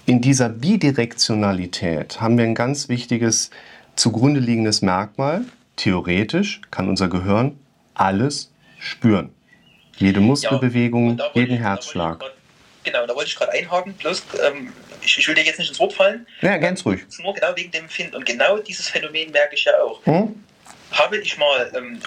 [0.08, 3.52] In dieser Bidirektionalität haben wir ein ganz wichtiges
[3.96, 5.46] zugrunde liegendes Merkmal.
[5.76, 7.60] Theoretisch kann unser Gehirn
[7.94, 9.30] alles spüren.
[9.98, 12.24] Jede Muskelbewegung, jeden Herzschlag.
[12.86, 14.72] Genau, da wollte ich gerade einhaken, bloß ähm,
[15.02, 16.28] ich, ich, will dir jetzt nicht ins Wort fallen.
[16.42, 17.02] Ja, ganz ruhig.
[17.18, 18.14] Nur genau wegen dem Find.
[18.16, 20.06] Und genau dieses Phänomen merke ich ja auch.
[20.06, 20.44] Hm?
[20.92, 22.00] Habe ich mal, ähm,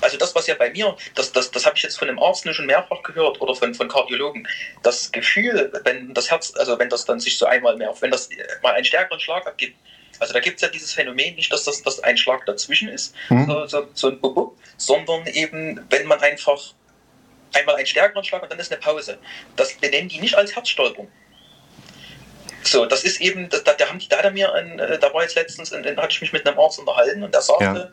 [0.00, 2.46] also das, was ja bei mir, das, das, das habe ich jetzt von einem Arzt
[2.52, 4.46] schon mehrfach gehört oder von, von Kardiologen,
[4.82, 8.28] das Gefühl, wenn das Herz, also wenn das dann sich so einmal mehr, wenn das
[8.60, 9.76] mal einen stärkeren Schlag abgibt,
[10.18, 13.14] also da gibt es ja dieses Phänomen nicht, dass das dass ein Schlag dazwischen ist,
[13.30, 13.46] mhm.
[13.46, 16.74] so, so, so ein Bubub, sondern eben, wenn man einfach
[17.54, 19.18] einmal einen stärkeren Schlag und dann ist eine Pause.
[19.56, 21.08] Das benennen die nicht als Herzstolperung.
[22.62, 25.34] So, das ist eben, da, da haben die, da mir, ein, äh, da war jetzt
[25.34, 27.90] letztens, da hatte ich mich mit einem Arzt unterhalten und der sagte, ja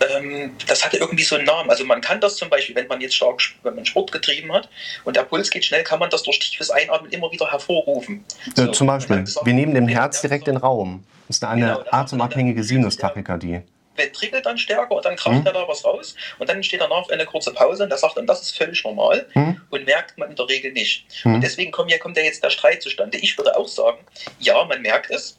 [0.00, 1.70] ähm, das hatte irgendwie so einen Namen.
[1.70, 4.68] Also man kann das zum Beispiel, wenn man jetzt stark, wenn man Sport getrieben hat
[5.04, 8.24] und der Puls geht schnell, kann man das durch tiefes Einatmen immer wieder hervorrufen.
[8.54, 11.04] So, zum Beispiel, gesagt, wir nehmen dem Herz direkt den Raum.
[11.28, 13.62] Das ist eine genau, atemabhängige Sinustachykardie
[13.96, 15.46] trickelt dann stärker und dann kracht mhm.
[15.46, 18.26] er da was raus und dann entsteht danach eine kurze Pause und der sagt dann,
[18.26, 19.60] das ist völlig normal mhm.
[19.70, 21.06] und merkt man in der Regel nicht.
[21.24, 21.36] Mhm.
[21.36, 23.18] Und deswegen kommt ja, kommt ja jetzt der Streit zustande.
[23.18, 23.98] Ich würde auch sagen,
[24.38, 25.38] ja, man merkt es,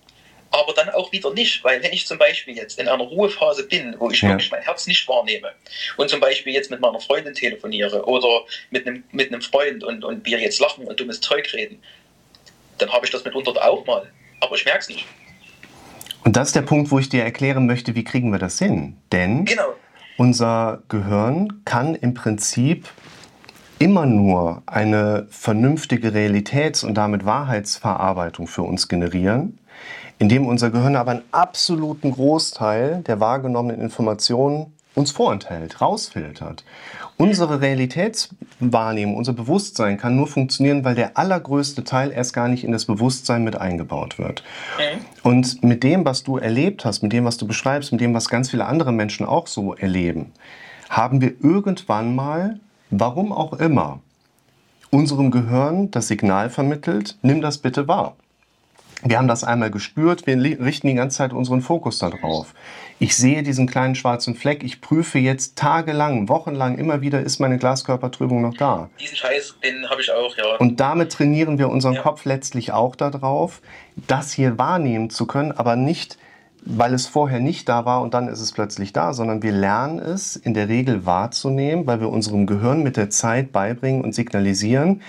[0.52, 3.96] aber dann auch wieder nicht, weil wenn ich zum Beispiel jetzt in einer Ruhephase bin,
[4.00, 4.30] wo ich ja.
[4.30, 5.52] wirklich mein Herz nicht wahrnehme
[5.98, 10.04] und zum Beispiel jetzt mit meiner Freundin telefoniere oder mit einem, mit einem Freund und,
[10.04, 11.82] und wir jetzt lachen und dummes Zeug reden,
[12.78, 15.06] dann habe ich das mitunter auch mal, aber ich merke es nicht.
[16.28, 18.98] Und das ist der Punkt, wo ich dir erklären möchte, wie kriegen wir das hin?
[19.14, 19.64] Denn genau.
[20.18, 22.90] unser Gehirn kann im Prinzip
[23.80, 29.58] immer nur eine vernünftige Realitäts- und damit Wahrheitsverarbeitung für uns generieren,
[30.20, 36.64] indem unser Gehirn aber einen absoluten Großteil der wahrgenommenen Informationen uns vorenthält, rausfiltert.
[37.18, 42.72] Unsere Realitätswahrnehmung, unser Bewusstsein kann nur funktionieren, weil der allergrößte Teil erst gar nicht in
[42.72, 44.44] das Bewusstsein mit eingebaut wird.
[44.78, 45.06] Mhm.
[45.24, 48.28] Und mit dem, was du erlebt hast, mit dem, was du beschreibst, mit dem, was
[48.28, 50.32] ganz viele andere Menschen auch so erleben,
[50.90, 54.00] haben wir irgendwann mal, warum auch immer,
[54.90, 58.16] unserem Gehirn das Signal vermittelt, nimm das bitte wahr.
[59.04, 62.54] Wir haben das einmal gespürt, wir richten die ganze Zeit unseren Fokus darauf.
[63.00, 67.60] Ich sehe diesen kleinen schwarzen Fleck, ich prüfe jetzt tagelang, wochenlang immer wieder, ist meine
[67.60, 68.90] Glaskörpertrübung noch da.
[69.00, 70.56] Diesen Scheiß, den habe ich auch, ja.
[70.58, 72.02] Und damit trainieren wir unseren ja.
[72.02, 73.62] Kopf letztlich auch darauf,
[73.96, 76.18] das hier wahrnehmen zu können, aber nicht
[76.70, 80.00] weil es vorher nicht da war und dann ist es plötzlich da, sondern wir lernen
[80.00, 85.02] es in der Regel wahrzunehmen, weil wir unserem Gehirn mit der Zeit beibringen und signalisieren,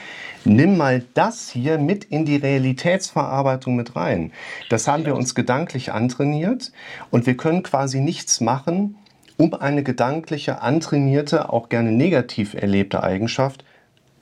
[0.45, 4.33] nimm mal das hier mit in die Realitätsverarbeitung mit rein.
[4.69, 6.73] Das haben wir uns gedanklich antrainiert
[7.11, 8.97] und wir können quasi nichts machen,
[9.37, 13.65] um eine gedankliche, antrainierte, auch gerne negativ erlebte Eigenschaft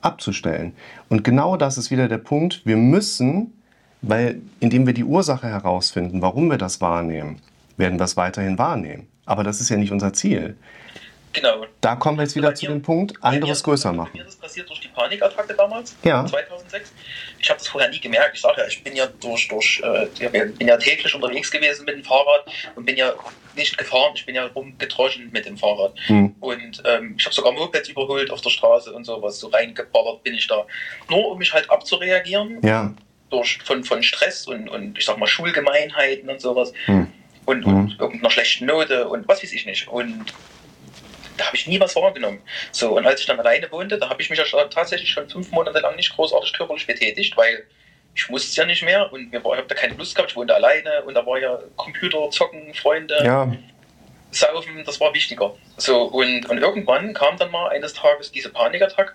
[0.01, 0.73] abzustellen.
[1.09, 3.53] Und genau das ist wieder der Punkt, wir müssen
[4.01, 7.41] weil indem wir die Ursache herausfinden, warum wir das wahrnehmen,
[7.77, 9.07] werden wir es weiterhin wahrnehmen.
[9.25, 10.57] Aber das ist ja nicht unser Ziel.
[11.33, 11.65] Genau.
[11.81, 14.11] Da kommen wir jetzt wieder zu dem Punkt, anderes größer machen.
[14.13, 16.25] Mir ist das passiert durch die Panikattacke damals, ja.
[16.25, 16.93] 2006.
[17.37, 18.31] Ich habe das vorher nie gemerkt.
[18.33, 21.95] Ich sage ja, ich bin ja durch, durch äh, bin ja täglich unterwegs gewesen mit
[21.95, 23.13] dem Fahrrad und bin ja
[23.55, 25.93] nicht gefahren, ich bin ja rumgetroschen mit dem Fahrrad.
[26.07, 26.33] Hm.
[26.39, 29.39] Und ähm, ich habe sogar Mopeds überholt auf der Straße und sowas.
[29.39, 30.65] So reingeballert bin ich da.
[31.09, 32.59] Nur um mich halt abzureagieren.
[32.63, 32.93] Ja
[33.29, 37.07] durch, von, von Stress und, und ich sag mal Schulgemeinheiten und sowas hm.
[37.45, 37.95] und, und hm.
[37.99, 39.87] irgendeiner schlechten Note und was weiß ich nicht.
[39.87, 40.33] Und
[41.37, 42.41] da habe ich nie was wahrgenommen.
[42.71, 45.51] So, und als ich dann alleine wohnte, da habe ich mich ja tatsächlich schon fünf
[45.51, 47.63] Monate lang nicht großartig körperlich betätigt, weil
[48.15, 50.31] ich musste es ja nicht mehr und mir war, ich habe da keine Lust gehabt,
[50.31, 53.15] ich wohnte alleine und da war ja Computer, Zocken, Freunde.
[53.23, 53.51] Ja.
[54.31, 55.53] Saufen, das war wichtiger.
[55.77, 59.13] So, und, und irgendwann kam dann mal eines Tages diese Panikattacke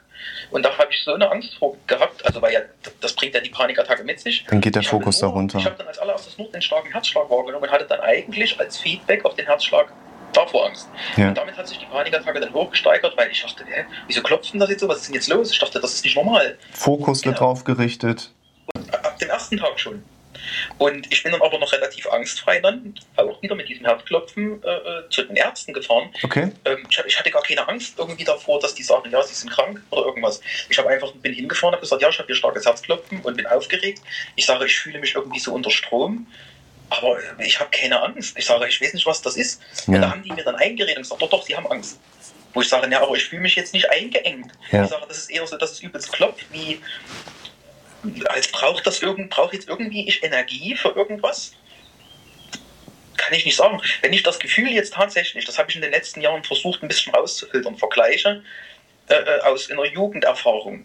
[0.51, 2.61] und da habe ich so eine Angst vor gehabt, also weil ja,
[3.01, 4.45] das bringt ja die Panikattacke mit sich.
[4.49, 5.59] Dann geht der ich Fokus nur, darunter.
[5.59, 8.79] Ich habe dann als allererstes nur den starken Herzschlag wahrgenommen und hatte dann eigentlich als
[8.79, 9.93] Feedback auf den Herzschlag
[10.33, 10.89] davor Angst.
[11.17, 11.29] Ja.
[11.29, 14.61] Und damit hat sich die Panikattacke dann hochgesteigert, weil ich dachte, hä, wieso klopft denn
[14.61, 14.89] das jetzt so?
[14.89, 15.53] Was ist denn jetzt los?
[15.53, 16.59] Ich dachte, das ist nicht normal.
[16.73, 17.33] Fokus genau.
[17.33, 18.31] wird drauf gerichtet.
[18.75, 20.03] Und ab dem ersten Tag schon.
[20.79, 24.69] Und ich bin dann aber noch relativ angstfrei dann, auch wieder mit diesem Herzklopfen äh,
[24.69, 26.11] äh, zu den Ärzten gefahren.
[26.23, 26.53] Okay.
[26.65, 29.51] Ähm, ich, ich, hatte gar keine Angst irgendwie davor, dass die sagen, ja, sie sind
[29.51, 30.41] krank oder irgendwas.
[30.69, 33.47] Ich habe einfach bin hingefahren, habe gesagt, ja, ich habe hier starkes Herzklopfen und bin
[33.47, 34.01] aufgeregt.
[34.37, 36.27] Ich sage, ich fühle mich irgendwie so unter Strom.
[36.91, 38.37] Aber ich habe keine Angst.
[38.39, 39.63] Ich sage, ich weiß nicht, was das ist.
[39.87, 39.95] Ja.
[39.95, 41.99] Und da haben die mir dann eingeredet und gesagt, doch, doch, sie haben Angst.
[42.53, 44.53] Wo ich sage, ja, aber ich fühle mich jetzt nicht eingeengt.
[44.71, 44.85] Ja.
[44.85, 46.81] Ich sage, das ist eher so, dass es übelst klopft, wie,
[48.29, 51.53] als braucht das irgend, braucht jetzt irgendwie ich Energie für irgendwas?
[53.17, 53.81] Kann ich nicht sagen.
[54.01, 56.89] Wenn ich das Gefühl jetzt tatsächlich, das habe ich in den letzten Jahren versucht, ein
[56.89, 58.43] bisschen rauszufiltern, vergleiche
[59.09, 60.85] äh, äh aus einer Jugenderfahrung.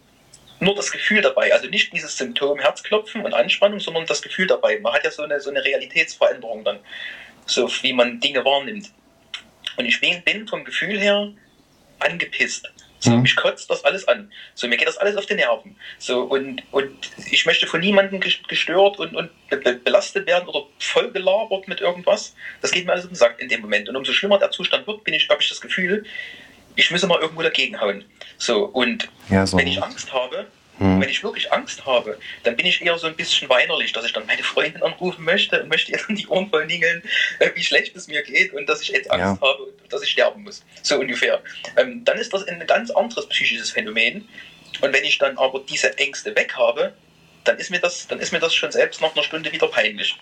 [0.60, 4.78] Nur das Gefühl dabei, also nicht dieses Symptom Herzklopfen und Anspannung, sondern das Gefühl dabei.
[4.80, 6.80] Man hat ja so eine, so eine Realitätsveränderung dann,
[7.46, 8.90] so wie man Dinge wahrnimmt.
[9.76, 11.32] Und ich bin, bin vom Gefühl her
[12.00, 12.68] angepisst.
[13.00, 13.22] So, mhm.
[13.22, 14.30] mich kotzt das alles an.
[14.54, 15.76] So, mir geht das alles auf die Nerven.
[15.98, 19.30] So, und, und ich möchte von niemandem gestört und, und
[19.84, 22.34] belastet werden oder voll gelabert mit irgendwas.
[22.60, 23.88] Das geht mir alles auf den Sack in dem Moment.
[23.88, 26.04] Und umso schlimmer der Zustand wird, bin ich, habe ich das Gefühl,
[26.74, 28.04] ich müsse mal irgendwo dagegen hauen.
[28.36, 29.56] So, und ja, so.
[29.56, 30.46] wenn ich Angst habe,
[30.78, 31.00] hm.
[31.00, 34.12] Wenn ich wirklich Angst habe, dann bin ich eher so ein bisschen weinerlich, dass ich
[34.12, 37.02] dann meine Freundin anrufen möchte und möchte ihr dann die Ohren voll ningeln,
[37.40, 39.48] äh, wie schlecht es mir geht und dass ich jetzt Angst ja.
[39.48, 40.64] habe und dass ich sterben muss.
[40.82, 41.42] So ungefähr.
[41.76, 44.28] Ähm, dann ist das ein ganz anderes psychisches Phänomen.
[44.80, 46.94] Und wenn ich dann aber diese Ängste weg habe,
[47.44, 50.16] dann ist mir das, dann ist mir das schon selbst nach einer Stunde wieder peinlich.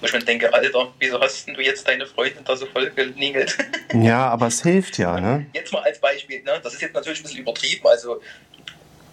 [0.00, 3.56] Wo ich mir denke, Alter, wieso hast du jetzt deine Freundin da so voll geningelt?
[3.92, 5.46] Ja, aber es hilft ja, ne?
[5.52, 6.60] Jetzt mal als Beispiel, ne?
[6.62, 8.22] Das ist jetzt natürlich ein bisschen übertrieben, also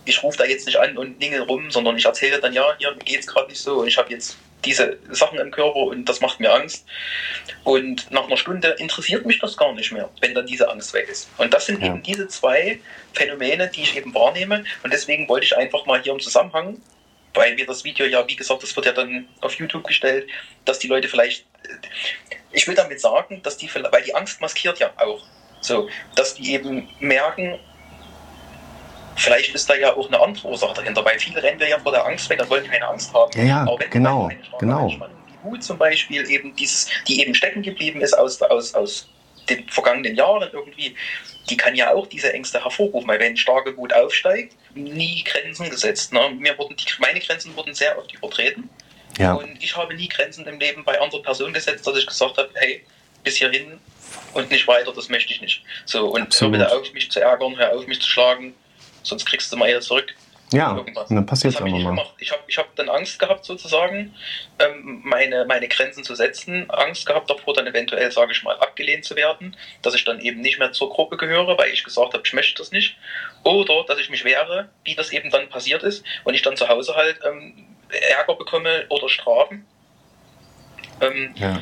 [0.08, 2.96] ich rufe da jetzt nicht an und ningel rum, sondern ich erzähle dann, ja, hier
[3.04, 6.20] geht es gerade nicht so und ich habe jetzt diese Sachen im Körper und das
[6.22, 6.86] macht mir Angst.
[7.64, 11.08] Und nach einer Stunde interessiert mich das gar nicht mehr, wenn dann diese Angst weg
[11.10, 11.30] ist.
[11.38, 11.88] Und das sind ja.
[11.88, 12.80] eben diese zwei
[13.14, 14.64] Phänomene, die ich eben wahrnehme.
[14.84, 16.82] Und deswegen wollte ich einfach mal hier im Zusammenhang,
[17.34, 20.28] weil wir das Video ja, wie gesagt, das wird ja dann auf YouTube gestellt,
[20.66, 21.46] dass die Leute vielleicht,
[22.52, 25.24] ich will damit sagen, dass die, weil die Angst maskiert ja auch,
[25.62, 27.60] so, dass die eben merken,
[29.18, 31.92] Vielleicht ist da ja auch eine andere Ursache dahinter, weil viele rennen wir ja vor
[31.92, 33.32] der Angst weg und wollen keine Angst haben.
[33.36, 34.88] Ja, ja Aber wenn genau, genau.
[34.88, 35.00] Die
[35.44, 39.10] Wut zum Beispiel eben dieses, die eben stecken geblieben ist aus, aus, aus
[39.50, 40.96] den vergangenen Jahren irgendwie,
[41.50, 46.14] die kann ja auch diese Ängste hervorrufen, weil wenn starke Wut aufsteigt, nie Grenzen gesetzt.
[46.14, 46.30] Ne?
[46.38, 48.70] Mir wurden die, meine Grenzen wurden sehr oft übertreten.
[49.18, 49.34] Ja.
[49.34, 52.50] Und ich habe nie Grenzen im Leben bei anderen Personen gesetzt, dass ich gesagt habe,
[52.54, 52.86] hey,
[53.24, 53.80] bis hierhin
[54.34, 55.64] und nicht weiter, das möchte ich nicht.
[55.86, 56.60] So, und Absolut.
[56.60, 58.54] hör bitte auf, mich zu ärgern, hör auf, mich zu schlagen
[59.08, 60.14] sonst kriegst du mal eher zurück.
[60.54, 61.10] Ja, irgendwas.
[61.10, 62.06] dann passiert es einfach mal.
[62.20, 64.16] Ich habe ich hab dann Angst gehabt, sozusagen,
[64.60, 66.70] ähm, meine, meine Grenzen zu setzen.
[66.70, 69.58] Angst gehabt davor, dann eventuell, sage ich mal, abgelehnt zu werden.
[69.82, 72.60] Dass ich dann eben nicht mehr zur Gruppe gehöre, weil ich gesagt habe, ich möchte
[72.60, 72.96] das nicht.
[73.44, 76.06] Oder dass ich mich wehre, wie das eben dann passiert ist.
[76.24, 79.66] Und ich dann zu Hause halt ähm, Ärger bekomme oder Strafen.
[81.02, 81.62] Ähm, ja.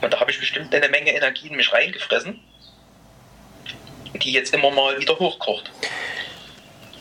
[0.00, 2.40] Und da habe ich bestimmt eine Menge Energie in mich reingefressen,
[4.22, 5.70] die jetzt immer mal wieder hochkocht.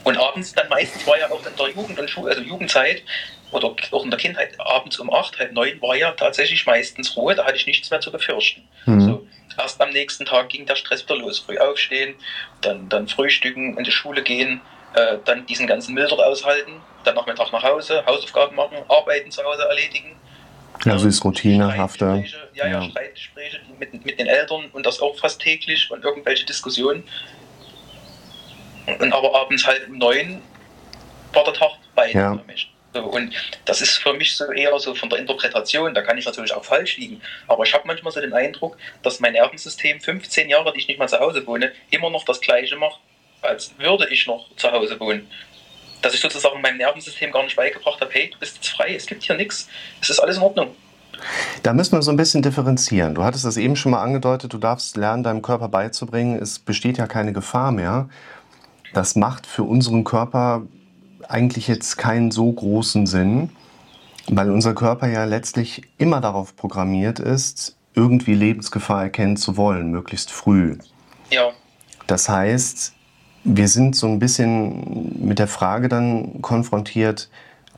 [0.06, 3.02] Und abends dann meistens war ja auch in der Jugend und Schul also Jugendzeit
[3.52, 7.34] oder auch in der Kindheit abends um acht, halb neun war ja tatsächlich meistens Ruhe,
[7.34, 8.62] da hatte ich nichts mehr zu befürchten.
[8.86, 9.02] Mhm.
[9.02, 11.39] So, erst am nächsten Tag ging der Stress wieder los.
[11.39, 12.13] Früh aufstehen,
[12.62, 14.62] dann, dann frühstücken, in die Schule gehen,
[14.94, 19.44] äh, dann diesen ganzen Müll dort aushalten, dann Nachmittag nach Hause, Hausaufgaben machen, Arbeiten zu
[19.44, 20.15] Hause erledigen.
[20.86, 22.24] Also ist routinehafter.
[22.54, 26.46] Ja, ja, ja, Streitgespräche mit, mit den Eltern und das auch fast täglich und irgendwelche
[26.46, 27.04] Diskussionen.
[28.88, 30.41] Und aber abends halt um neun
[31.34, 32.39] war der Tag bei ja.
[32.93, 33.34] So, und
[33.65, 36.63] das ist für mich so eher so von der Interpretation, da kann ich natürlich auch
[36.63, 40.80] falsch liegen, aber ich habe manchmal so den Eindruck, dass mein Nervensystem 15 Jahre, die
[40.80, 43.02] ich nicht mal zu Hause wohne, immer noch das gleiche macht,
[43.41, 45.30] als würde ich noch zu Hause wohnen.
[46.02, 49.06] Dass ich sozusagen meinem Nervensystem gar nicht beigebracht habe, hey, du bist jetzt frei, es
[49.06, 49.67] gibt hier nichts,
[50.02, 50.74] es ist alles in Ordnung.
[51.63, 53.15] Da müssen wir so ein bisschen differenzieren.
[53.15, 56.98] Du hattest das eben schon mal angedeutet, du darfst lernen, deinem Körper beizubringen, es besteht
[56.98, 58.10] ja keine Gefahr mehr.
[58.95, 60.62] Das macht für unseren Körper
[61.27, 63.49] eigentlich jetzt keinen so großen Sinn,
[64.29, 70.31] weil unser Körper ja letztlich immer darauf programmiert ist, irgendwie Lebensgefahr erkennen zu wollen, möglichst
[70.31, 70.77] früh.
[71.29, 71.49] Ja.
[72.08, 72.93] Das heißt,
[73.43, 77.29] wir sind so ein bisschen mit der Frage dann konfrontiert,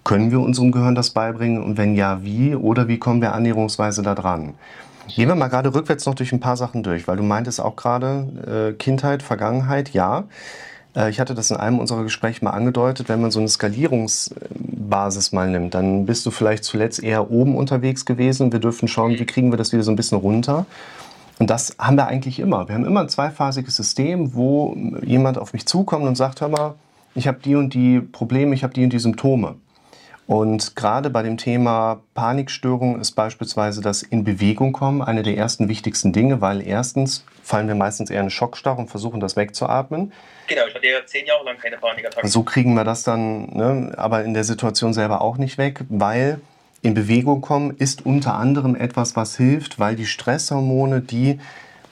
[0.03, 4.03] können wir unserem Gehirn das beibringen und wenn ja, wie oder wie kommen wir annäherungsweise
[4.03, 4.53] da dran?
[5.07, 7.75] Gehen wir mal gerade rückwärts noch durch ein paar Sachen durch, weil du meintest auch
[7.75, 10.25] gerade äh, Kindheit, Vergangenheit, ja.
[10.97, 15.31] Äh, ich hatte das in einem unserer Gespräche mal angedeutet, wenn man so eine Skalierungsbasis
[15.31, 18.51] mal nimmt, dann bist du vielleicht zuletzt eher oben unterwegs gewesen.
[18.51, 20.65] Wir dürfen schauen, wie kriegen wir das wieder so ein bisschen runter.
[21.39, 22.67] Und das haben wir eigentlich immer.
[22.67, 26.73] Wir haben immer ein zweiphasiges System, wo jemand auf mich zukommt und sagt, hör mal,
[27.13, 29.55] ich habe die und die Probleme, ich habe die und die Symptome.
[30.27, 35.69] Und gerade bei dem Thema Panikstörung ist beispielsweise das in Bewegung kommen eine der ersten
[35.69, 40.11] wichtigsten Dinge, weil erstens fallen wir meistens eher in Schockstarre und versuchen das wegzuatmen.
[40.47, 42.29] Genau, ich hatte ja zehn Jahre lang keine Panikattacken.
[42.29, 46.41] So kriegen wir das dann, ne, aber in der Situation selber auch nicht weg, weil
[46.81, 51.39] in Bewegung kommen ist unter anderem etwas, was hilft, weil die Stresshormone, die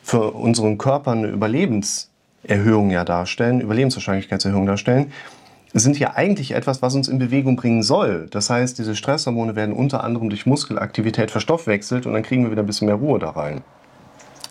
[0.03, 5.13] für unseren Körper eine Überlebenserhöhung ja darstellen, Überlebenswahrscheinlichkeitserhöhung darstellen,
[5.83, 8.27] sind ja eigentlich etwas, was uns in Bewegung bringen soll.
[8.31, 12.63] Das heißt, diese Stresshormone werden unter anderem durch Muskelaktivität verstoffwechselt und dann kriegen wir wieder
[12.63, 13.61] ein bisschen mehr Ruhe da rein.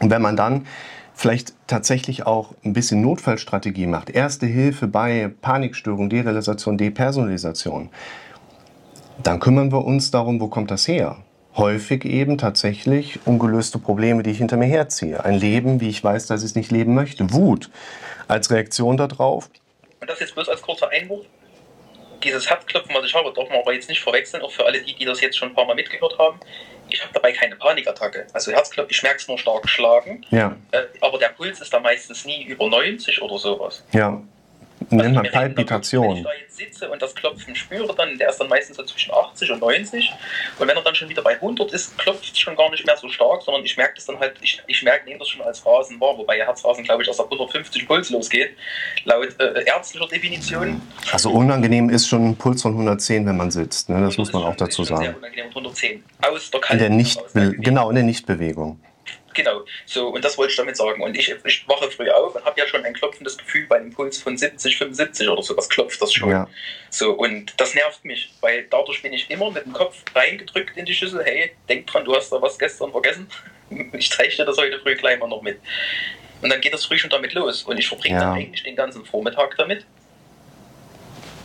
[0.00, 0.66] Und wenn man dann
[1.14, 7.88] vielleicht tatsächlich auch ein bisschen Notfallstrategie macht, erste Hilfe bei Panikstörung, Derealisation, Depersonalisation,
[9.22, 11.16] dann kümmern wir uns darum, wo kommt das her?
[11.56, 15.24] häufig eben tatsächlich ungelöste Probleme, die ich hinter mir herziehe.
[15.24, 17.32] Ein Leben, wie ich weiß, dass ich es nicht leben möchte.
[17.32, 17.70] Wut
[18.28, 19.50] als Reaktion darauf.
[20.04, 21.24] Und das jetzt bloß als kurzer Einwurf.
[22.22, 24.94] Dieses Herzklopfen, was ich habe, darf man aber jetzt nicht verwechseln, auch für alle die,
[24.94, 26.38] die das jetzt schon ein paar Mal mitgehört haben.
[26.90, 28.26] Ich habe dabei keine Panikattacke.
[28.34, 30.26] Also Herzklopfen, ich merke es nur stark schlagen.
[30.28, 30.56] Ja.
[30.72, 33.82] Äh, aber der Puls ist da meistens nie über 90 oder sowas.
[33.92, 34.20] Ja.
[34.90, 36.08] Nennt man Palpitation.
[36.08, 38.84] Wenn ich da jetzt sitze und das Klopfen spüre, dann, der ist dann meistens so
[38.84, 40.12] zwischen 80 und 90.
[40.58, 42.96] Und wenn er dann schon wieder bei 100 ist, klopft es schon gar nicht mehr
[42.96, 45.64] so stark, sondern ich merke das dann halt, ich, ich merke, nehme das schon als
[45.64, 48.56] Rasen wahr, wobei Herzrasen, glaube ich, erst ab 150 Puls losgeht,
[49.04, 50.80] laut äh, ärztlicher Definition.
[51.12, 54.00] Also unangenehm ist schon ein Puls von 110, wenn man sitzt, ne?
[54.00, 55.04] das muss man auch dazu sagen.
[55.04, 56.04] Sehr unangenehm, 110.
[56.22, 58.80] Aus der in der nicht, genau, in der Nichtbewegung.
[59.34, 61.02] Genau, so und das wollte ich damit sagen.
[61.02, 63.92] Und ich, ich wache früh auf und habe ja schon ein klopfendes Gefühl bei einem
[63.92, 66.30] Puls von 70, 75 oder sowas klopft das schon.
[66.30, 66.48] Ja.
[66.90, 70.84] So und das nervt mich, weil dadurch bin ich immer mit dem Kopf reingedrückt in
[70.84, 71.22] die Schüssel.
[71.24, 73.28] Hey, denk dran, du hast da was gestern vergessen.
[73.94, 75.58] Ich zeige dir das heute früh gleich mal noch mit.
[76.42, 78.20] Und dann geht das früh schon damit los und ich verbringe ja.
[78.20, 79.84] dann eigentlich den ganzen Vormittag damit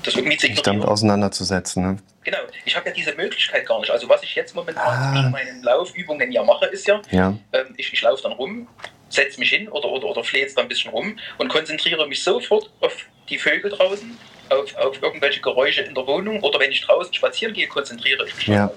[0.03, 1.83] das irgendwie zu damit auseinanderzusetzen.
[1.83, 1.97] Ne?
[2.23, 3.91] Genau, ich habe ja diese Möglichkeit gar nicht.
[3.91, 5.11] Also was ich jetzt momentan ah.
[5.11, 7.35] zwischen meinen Laufübungen ja mache, ist ja, ja.
[7.53, 8.67] Ähm, ich, ich laufe dann rum,
[9.09, 12.23] setze mich hin oder, oder, oder flehe jetzt da ein bisschen rum und konzentriere mich
[12.23, 12.95] sofort auf
[13.29, 14.17] die Vögel draußen,
[14.49, 18.35] auf, auf irgendwelche Geräusche in der Wohnung oder wenn ich draußen spazieren gehe, konzentriere ich
[18.35, 18.67] mich ja.
[18.67, 18.73] auf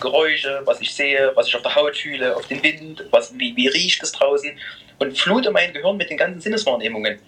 [0.00, 3.56] Geräusche, was ich sehe, was ich auf der Haut fühle, auf den Wind, was, wie,
[3.56, 4.50] wie riecht es draußen
[4.98, 7.18] und flute mein Gehirn mit den ganzen Sinneswahrnehmungen.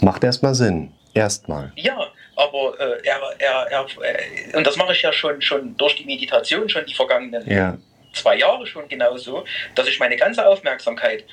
[0.00, 0.92] Macht erstmal Sinn.
[1.14, 1.72] Erstmal.
[1.76, 2.08] Ja,
[2.40, 6.04] aber äh, er, er, er, äh, und das mache ich ja schon, schon durch die
[6.04, 7.76] Meditation, schon die vergangenen ja.
[8.14, 11.24] zwei Jahre schon genauso, dass ich meine ganze Aufmerksamkeit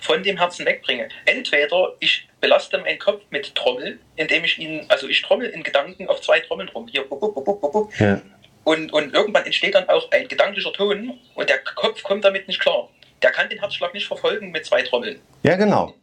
[0.00, 1.08] von dem Herzen wegbringe.
[1.26, 6.08] Entweder ich belaste meinen Kopf mit Trommel, indem ich ihn, also ich trommel in Gedanken
[6.08, 8.22] auf zwei Trommeln rum, hier, bup, bup, bup, ja.
[8.64, 12.60] und, und irgendwann entsteht dann auch ein gedanklicher Ton und der Kopf kommt damit nicht
[12.60, 12.88] klar.
[13.22, 15.20] Der kann den Herzschlag nicht verfolgen mit zwei Trommeln.
[15.42, 15.94] Ja, genau.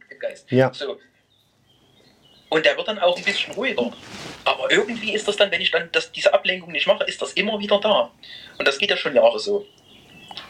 [0.48, 0.72] Ja.
[0.72, 0.98] So,
[2.54, 3.90] und der wird dann auch ein bisschen ruhiger.
[4.44, 7.32] Aber irgendwie ist das dann, wenn ich dann das, diese Ablenkung nicht mache, ist das
[7.32, 8.12] immer wieder da.
[8.58, 9.66] Und das geht ja schon Jahre so.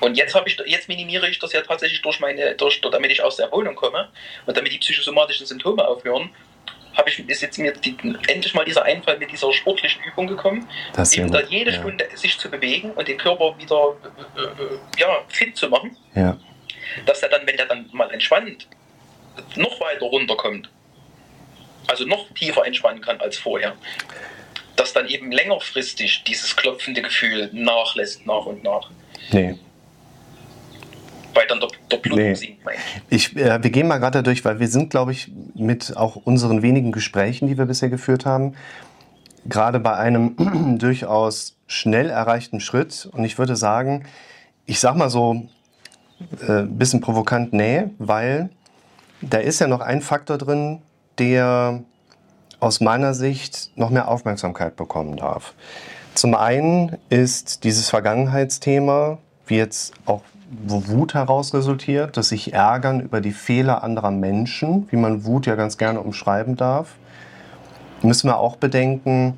[0.01, 3.37] Und jetzt ich, jetzt minimiere ich das ja tatsächlich durch meine, durch, damit ich aus
[3.37, 4.11] der Wohnung komme
[4.45, 6.29] und damit die psychosomatischen Symptome aufhören,
[6.95, 7.97] habe ich ist jetzt mir die,
[8.29, 10.69] endlich mal dieser Einfall mit dieser sportlichen Übung gekommen,
[11.11, 11.81] eben da jede ja.
[11.81, 13.97] Stunde sich zu bewegen und den Körper wieder
[14.37, 15.97] äh, äh, ja, fit zu machen.
[16.15, 16.37] Ja.
[17.07, 18.69] Dass er dann, wenn der dann mal entspannt,
[19.57, 20.69] noch weiter runterkommt
[21.87, 23.75] also noch tiefer entspannen kann als vorher.
[24.77, 28.91] Dass dann eben längerfristig dieses klopfende Gefühl nachlässt nach und nach.
[29.31, 29.57] Nee.
[31.33, 32.35] Weil dann der, der Blut nee.
[32.35, 32.61] sinkt.
[33.09, 36.63] Ich, äh, wir gehen mal gerade durch, weil wir sind, glaube ich, mit auch unseren
[36.63, 38.55] wenigen Gesprächen, die wir bisher geführt haben,
[39.47, 43.09] gerade bei einem durchaus schnell erreichten Schritt.
[43.13, 44.07] Und ich würde sagen,
[44.67, 45.51] ich sag mal so ein
[46.47, 48.51] äh, bisschen provokant, nee, weil
[49.21, 50.83] da ist ja noch ein Faktor drin,
[51.19, 51.81] der
[52.61, 55.55] aus meiner Sicht noch mehr Aufmerksamkeit bekommen darf.
[56.15, 60.23] Zum einen ist dieses Vergangenheitsthema, wie jetzt auch
[60.67, 65.47] wo Wut heraus resultiert, dass sich ärgern über die Fehler anderer Menschen, wie man Wut
[65.47, 66.95] ja ganz gerne umschreiben darf,
[68.03, 69.37] müssen wir auch bedenken,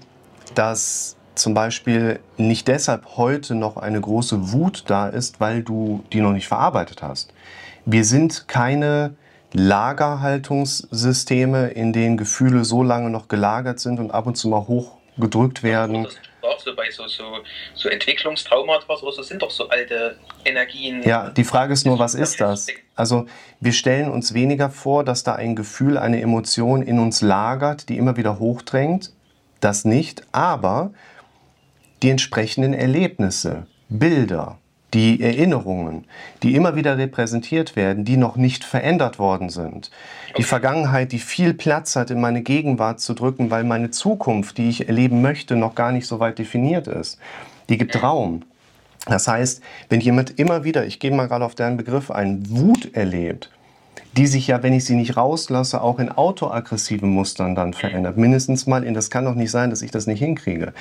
[0.54, 6.20] dass zum Beispiel nicht deshalb heute noch eine große Wut da ist, weil du die
[6.20, 7.32] noch nicht verarbeitet hast.
[7.84, 9.14] Wir sind keine
[9.52, 15.62] Lagerhaltungssysteme, in denen Gefühle so lange noch gelagert sind und ab und zu mal hochgedrückt
[15.62, 16.08] werden.
[16.42, 17.24] Auch so bei so, so,
[17.74, 21.02] so Entwicklungstraumata oder so sind doch so alte Energien.
[21.02, 22.68] Ja, die Frage ist nur, was ist das?
[22.94, 23.26] Also
[23.60, 27.96] wir stellen uns weniger vor, dass da ein Gefühl, eine Emotion in uns lagert, die
[27.96, 29.12] immer wieder hochdrängt.
[29.60, 30.92] Das nicht, aber
[32.02, 34.58] die entsprechenden Erlebnisse, Bilder,
[34.96, 36.06] die Erinnerungen,
[36.42, 39.90] die immer wieder repräsentiert werden, die noch nicht verändert worden sind.
[40.38, 44.70] Die Vergangenheit, die viel Platz hat, in meine Gegenwart zu drücken, weil meine Zukunft, die
[44.70, 47.18] ich erleben möchte, noch gar nicht so weit definiert ist.
[47.68, 48.44] Die gibt Raum.
[49.04, 52.94] Das heißt, wenn jemand immer wieder, ich gehe mal gerade auf deinen Begriff ein, Wut
[52.94, 53.50] erlebt,
[54.16, 58.16] die sich ja, wenn ich sie nicht rauslasse, auch in autoaggressiven Mustern dann verändert.
[58.16, 60.72] Mindestens mal in, das kann doch nicht sein, dass ich das nicht hinkriege.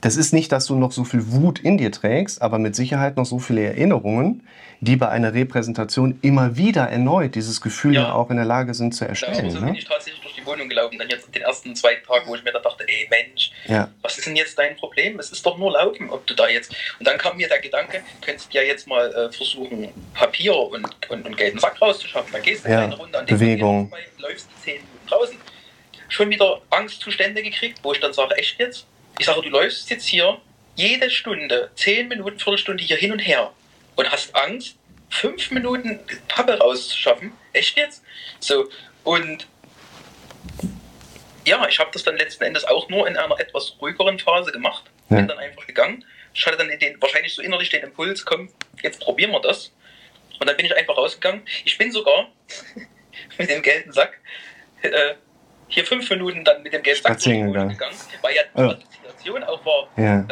[0.00, 3.16] Das ist nicht, dass du noch so viel Wut in dir trägst, aber mit Sicherheit
[3.16, 4.42] noch so viele Erinnerungen,
[4.80, 8.94] die bei einer Repräsentation immer wieder erneut dieses Gefühl ja, auch in der Lage sind
[8.94, 9.50] zu erstellen.
[9.50, 9.66] So ne?
[9.66, 12.58] bin ich tatsächlich Wohnung gelaufen, dann jetzt den ersten zwei Tagen, wo ich mir da
[12.58, 13.90] dachte, ey Mensch, ja.
[14.02, 15.18] was ist denn jetzt dein Problem?
[15.18, 16.74] Es ist doch nur Laufen, ob du da jetzt.
[16.98, 21.26] Und dann kam mir der Gedanke, könntest ja jetzt mal äh, versuchen, Papier und, und,
[21.26, 22.32] und gelben Sack rauszuschaffen.
[22.32, 23.88] Dann gehst du ja, eine Runde an den Bewegung.
[23.88, 25.38] Vorbei, läufst die 10 Minuten draußen.
[26.08, 28.86] Schon wieder Angstzustände gekriegt, wo ich dann sage, echt jetzt?
[29.18, 30.40] Ich sage, du läufst jetzt hier
[30.74, 33.52] jede Stunde, 10 Minuten, Viertelstunde hier hin und her.
[33.96, 34.76] und hast Angst,
[35.10, 37.32] fünf Minuten Pappe rauszuschaffen.
[37.52, 38.02] Echt jetzt?
[38.40, 38.68] So,
[39.04, 39.46] und
[41.44, 44.84] ja, ich habe das dann letzten Endes auch nur in einer etwas ruhigeren Phase gemacht.
[45.08, 45.16] Ja.
[45.16, 46.04] Bin dann einfach gegangen.
[46.34, 48.50] Ich hatte dann den, wahrscheinlich so innerlich den Impuls, komm,
[48.82, 49.72] jetzt probieren wir das.
[50.38, 51.42] Und dann bin ich einfach rausgegangen.
[51.64, 52.28] Ich bin sogar
[53.38, 54.20] mit dem gelben Sack
[54.82, 55.14] äh,
[55.68, 57.54] hier fünf Minuten dann mit dem gelben Sack gegangen,
[58.22, 58.74] weil ja die oh.
[58.90, 60.20] Situation auch war, ja.
[60.20, 60.26] ähm,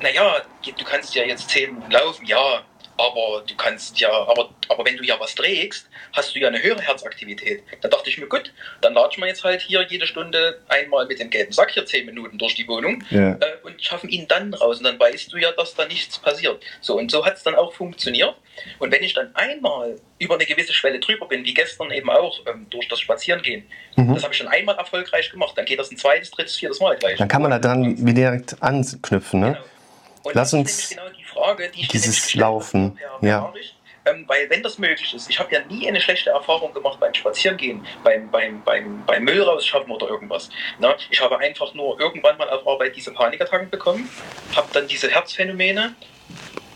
[0.00, 2.64] naja, du kannst ja jetzt zehn Minuten laufen, ja,
[2.98, 6.62] aber du kannst ja, aber, aber wenn du ja was trägst, hast du ja eine
[6.62, 7.62] höhere Herzaktivität.
[7.80, 11.20] Da dachte ich mir, gut, dann latschen wir jetzt halt hier jede Stunde einmal mit
[11.20, 13.32] dem gelben Sack hier zehn Minuten durch die Wohnung ja.
[13.32, 14.78] äh, und schaffen ihn dann raus.
[14.78, 16.62] Und dann weißt du ja, dass da nichts passiert.
[16.80, 18.34] So, und so hat es dann auch funktioniert.
[18.78, 22.40] Und wenn ich dann einmal über eine gewisse Schwelle drüber bin, wie gestern eben auch
[22.46, 23.64] ähm, durch das Spazierengehen,
[23.96, 24.14] mhm.
[24.14, 26.96] das habe ich schon einmal erfolgreich gemacht, dann geht das ein zweites, drittes, viertes Mal
[26.96, 27.18] gleich.
[27.18, 29.46] Dann kann man da dann direkt anknüpfen, ne?
[29.52, 30.34] Genau.
[30.34, 33.52] Lass uns genau die Frage, die dieses Laufen, ja.
[34.06, 37.12] Ähm, weil wenn das möglich ist, ich habe ja nie eine schlechte Erfahrung gemacht beim
[37.12, 40.48] Spazierengehen, beim, beim, beim, beim Müll rausschaffen oder irgendwas.
[40.78, 44.08] Na, ich habe einfach nur irgendwann mal auf Arbeit diese Panikattacken bekommen,
[44.54, 45.96] habe dann diese Herzphänomene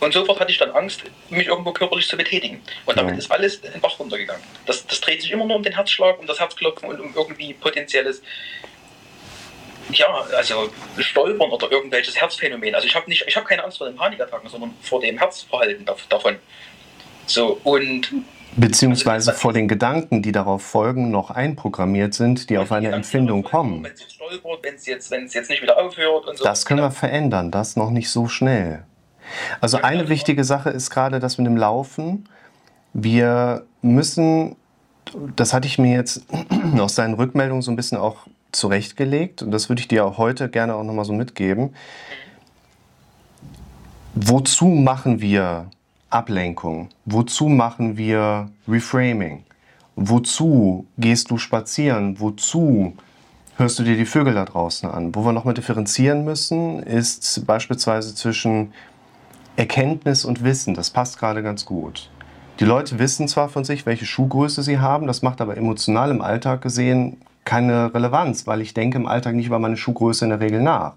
[0.00, 2.62] und sofort hatte ich dann Angst, mich irgendwo körperlich zu betätigen.
[2.86, 3.18] Und damit ja.
[3.18, 4.42] ist alles in den Bach runtergegangen.
[4.66, 7.52] Das, das dreht sich immer nur um den Herzschlag, um das Herzklopfen und um irgendwie
[7.54, 8.22] potenzielles
[9.92, 12.74] ja, also Stolpern oder irgendwelches Herzphänomen.
[12.74, 15.86] Also ich habe nicht, ich habe keine Angst vor den Panikattacken, sondern vor dem Herzverhalten
[16.08, 16.36] davon.
[17.26, 18.12] So und
[18.56, 23.42] beziehungsweise also, vor den Gedanken, die darauf folgen, noch einprogrammiert sind, die auf eine Empfindung
[23.42, 23.84] kommen.
[23.84, 26.44] Wenn es jetzt stolpert, wenn es jetzt, jetzt nicht wieder aufhört und so.
[26.44, 28.84] Das können wir verändern, das noch nicht so schnell.
[29.60, 32.28] Also eine wichtige Sache ist gerade das mit dem Laufen.
[32.92, 34.56] Wir müssen,
[35.36, 36.22] das hatte ich mir jetzt
[36.78, 40.48] aus seinen Rückmeldungen so ein bisschen auch zurechtgelegt und das würde ich dir auch heute
[40.48, 41.74] gerne auch nochmal so mitgeben.
[44.14, 45.66] Wozu machen wir
[46.10, 46.88] Ablenkung?
[47.04, 49.44] Wozu machen wir Reframing?
[49.96, 52.18] Wozu gehst du spazieren?
[52.18, 52.94] Wozu
[53.56, 55.14] hörst du dir die Vögel da draußen an?
[55.14, 58.72] Wo wir nochmal differenzieren müssen, ist beispielsweise zwischen
[59.56, 60.74] Erkenntnis und Wissen.
[60.74, 62.10] Das passt gerade ganz gut.
[62.60, 66.20] Die Leute wissen zwar von sich, welche Schuhgröße sie haben, das macht aber emotional im
[66.20, 70.40] Alltag gesehen keine Relevanz, weil ich denke im Alltag nicht über meine Schuhgröße in der
[70.40, 70.94] Regel nach.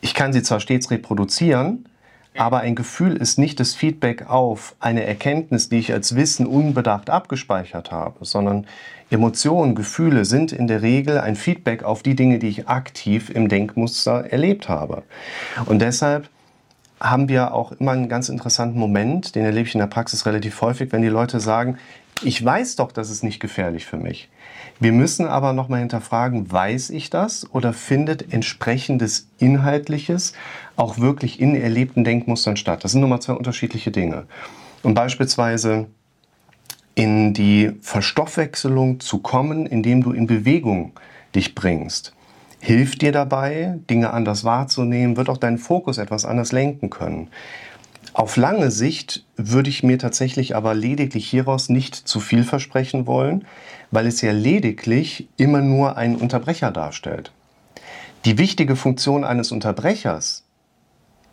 [0.00, 1.88] Ich kann sie zwar stets reproduzieren,
[2.36, 7.10] aber ein Gefühl ist nicht das Feedback auf eine Erkenntnis, die ich als Wissen unbedacht
[7.10, 8.66] abgespeichert habe, sondern
[9.10, 13.48] Emotionen, Gefühle sind in der Regel ein Feedback auf die Dinge, die ich aktiv im
[13.48, 15.02] Denkmuster erlebt habe.
[15.66, 16.28] Und deshalb
[17.00, 20.60] haben wir auch immer einen ganz interessanten Moment, den erlebe ich in der Praxis relativ
[20.60, 21.78] häufig, wenn die Leute sagen,
[22.22, 24.28] ich weiß doch, das ist nicht gefährlich für mich.
[24.78, 30.34] Wir müssen aber nochmal hinterfragen, weiß ich das oder findet entsprechendes Inhaltliches
[30.76, 32.84] auch wirklich in erlebten Denkmustern statt?
[32.84, 34.26] Das sind nun mal zwei unterschiedliche Dinge.
[34.82, 35.86] Und beispielsweise
[36.94, 40.92] in die Verstoffwechselung zu kommen, indem du in Bewegung
[41.34, 42.12] dich bringst,
[42.60, 47.28] hilft dir dabei, Dinge anders wahrzunehmen, wird auch deinen Fokus etwas anders lenken können.
[48.16, 53.46] Auf lange Sicht würde ich mir tatsächlich aber lediglich hieraus nicht zu viel versprechen wollen,
[53.90, 57.30] weil es ja lediglich immer nur einen Unterbrecher darstellt.
[58.24, 60.46] Die wichtige Funktion eines Unterbrechers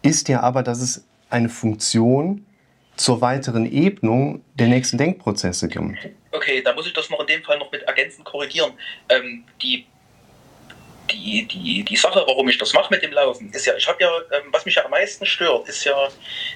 [0.02, 2.46] ist ja aber, dass es eine Funktion
[2.98, 5.96] zur weiteren Ebnung der nächsten Denkprozesse gibt.
[6.34, 8.74] Okay, da muss ich das noch in dem Fall noch mit ergänzend korrigieren.
[9.08, 9.86] Ähm, die
[11.12, 14.02] die, die, die Sache, warum ich das mache mit dem Laufen, ist ja, ich habe
[14.02, 16.08] ja, ähm, was mich ja am meisten stört, ist ja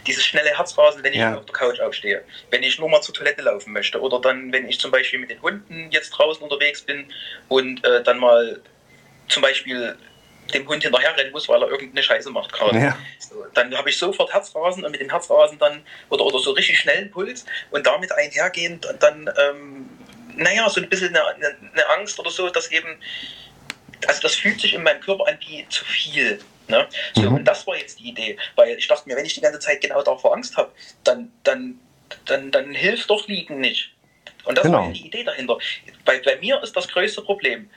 [0.05, 1.37] dieses schnelle Herzrasen, wenn ich ja.
[1.37, 2.23] auf der Couch aufstehe.
[2.49, 5.29] Wenn ich nur mal zur Toilette laufen möchte oder dann, wenn ich zum Beispiel mit
[5.29, 7.11] den Hunden jetzt draußen unterwegs bin
[7.49, 8.61] und äh, dann mal
[9.27, 9.97] zum Beispiel
[10.53, 12.79] dem Hund hinterher rennen muss, weil er irgendeine Scheiße macht gerade.
[12.79, 12.97] Ja.
[13.19, 16.79] So, dann habe ich sofort Herzrasen und mit dem Herzrasen dann oder, oder so richtig
[16.79, 19.89] schnellen Puls und damit einhergehend dann, ähm,
[20.35, 22.97] naja, so ein bisschen eine, eine Angst oder so, dass eben
[24.05, 26.39] also das fühlt sich in meinem Körper an wie zu viel.
[26.67, 26.87] Ne?
[27.15, 27.35] So, mhm.
[27.37, 29.81] Und das war jetzt die Idee, weil ich dachte mir, wenn ich die ganze Zeit
[29.81, 30.71] genau davor Angst habe,
[31.03, 31.79] dann, dann,
[32.25, 33.91] dann, dann hilft doch Liegen nicht.
[34.43, 34.83] Und das genau.
[34.83, 35.57] war die Idee dahinter.
[36.05, 37.69] Bei, bei mir ist das größte Problem,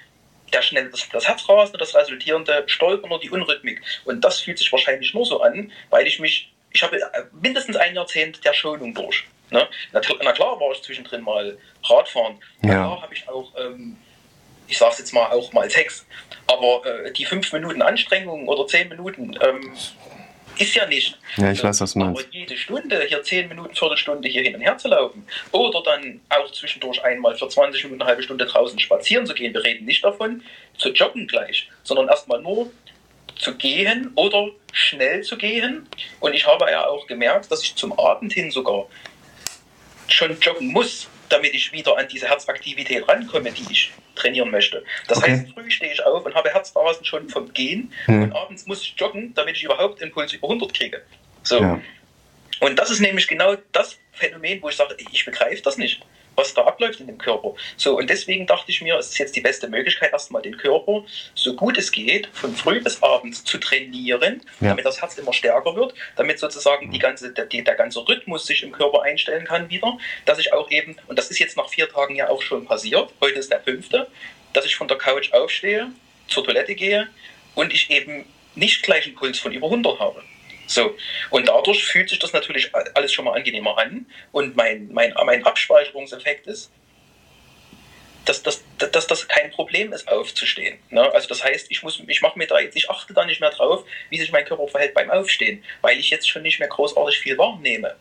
[0.52, 3.80] der schnell das, das Herzrasen und das resultierende Stolpern oder die Unrhythmik.
[4.04, 6.98] Und das fühlt sich wahrscheinlich nur so an, weil ich mich, ich habe
[7.40, 9.24] mindestens ein Jahrzehnt der Schonung durch.
[9.50, 9.68] Ne?
[9.92, 12.40] Na, na, klar war ich zwischendrin mal Radfahren.
[12.62, 12.70] Ja.
[12.70, 13.96] Klar habe ich auch ähm,
[14.70, 16.06] ich sage es jetzt mal auch mal Text,
[16.46, 19.72] aber äh, die fünf Minuten Anstrengung oder zehn Minuten ähm,
[20.58, 21.18] ist ja nicht.
[21.36, 22.22] Ja, ich weiß, was du meinst.
[22.22, 26.20] Aber jede Stunde, hier zehn Minuten, Viertelstunde hier hin und her zu laufen oder dann
[26.28, 29.54] auch zwischendurch einmal für 20 Minuten, eine halbe Stunde draußen spazieren zu gehen.
[29.54, 30.42] Wir reden nicht davon,
[30.78, 32.70] zu joggen gleich, sondern erstmal nur
[33.36, 35.88] zu gehen oder schnell zu gehen.
[36.20, 38.86] Und ich habe ja auch gemerkt, dass ich zum Abend hin sogar
[40.08, 44.84] schon joggen muss, damit ich wieder an diese Herzaktivität rankomme, die ich trainieren möchte.
[45.08, 45.32] Das okay.
[45.32, 48.24] heißt, früh stehe ich auf und habe Herzrasen schon vom Gehen hm.
[48.24, 51.02] und abends muss ich joggen, damit ich überhaupt Impuls über 100 kriege.
[51.42, 51.60] So.
[51.60, 51.80] Ja.
[52.60, 56.04] Und das ist nämlich genau das Phänomen, wo ich sage, ich begreife das nicht
[56.40, 57.54] was da abläuft in dem Körper.
[57.76, 61.04] So, und deswegen dachte ich mir, es ist jetzt die beste Möglichkeit, erstmal den Körper,
[61.34, 64.70] so gut es geht, von früh bis abends zu trainieren, ja.
[64.70, 68.62] damit das Herz immer stärker wird, damit sozusagen die ganze, der, der ganze Rhythmus sich
[68.62, 71.88] im Körper einstellen kann wieder, dass ich auch eben, und das ist jetzt nach vier
[71.88, 74.08] Tagen ja auch schon passiert, heute ist der fünfte,
[74.52, 75.88] dass ich von der Couch aufstehe,
[76.26, 77.08] zur Toilette gehe
[77.54, 78.24] und ich eben
[78.54, 80.22] nicht gleich einen Puls von über 100 habe.
[80.70, 80.96] So,
[81.30, 84.06] und dadurch fühlt sich das natürlich alles schon mal angenehmer an.
[84.30, 86.70] Und mein, mein, mein Abspeicherungseffekt ist,
[88.24, 90.78] dass, dass, dass das kein Problem ist, aufzustehen.
[90.90, 91.12] Ne?
[91.12, 93.50] Also das heißt, ich, muss, ich mache mir da jetzt, ich achte da nicht mehr
[93.50, 97.18] drauf, wie sich mein Körper verhält beim Aufstehen, weil ich jetzt schon nicht mehr großartig
[97.18, 97.96] viel wahrnehme.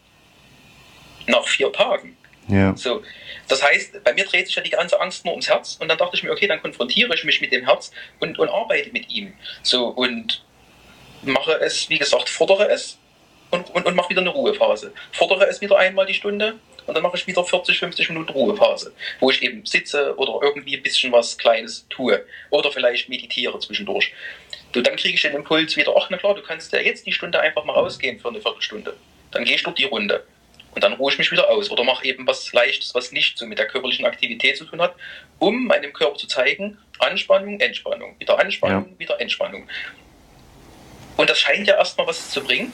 [1.26, 2.16] Nach vier Tagen.
[2.50, 2.76] Ja.
[2.76, 3.02] So,
[3.48, 5.98] das heißt, bei mir dreht sich ja die ganze Angst nur ums Herz und dann
[5.98, 9.10] dachte ich mir, okay, dann konfrontiere ich mich mit dem Herz und, und arbeite mit
[9.10, 9.34] ihm.
[9.64, 10.44] So, und
[11.24, 12.98] mache es, wie gesagt, fordere es
[13.52, 14.94] und, und, und mache wieder eine Ruhephase.
[15.12, 16.56] Fordere es wieder einmal die Stunde
[16.86, 20.76] und dann mache ich wieder 40, 50 Minuten Ruhephase, wo ich eben sitze oder irgendwie
[20.76, 24.14] ein bisschen was Kleines tue oder vielleicht meditiere zwischendurch.
[24.72, 27.12] Du, dann kriege ich den Impuls wieder, ach na klar, du kannst ja jetzt die
[27.12, 28.96] Stunde einfach mal rausgehen für eine Viertelstunde.
[29.32, 30.26] Dann gehe ich durch die Runde
[30.76, 33.46] und dann ruhe ich mich wieder aus oder mache eben was Leichtes, was nicht so
[33.46, 34.96] mit der körperlichen Aktivität zu tun hat,
[35.40, 39.00] um meinem Körper zu zeigen, Anspannung, Entspannung, wieder Anspannung, ja.
[39.00, 39.68] wieder Entspannung.
[41.20, 42.72] Und das scheint ja erstmal was zu bringen.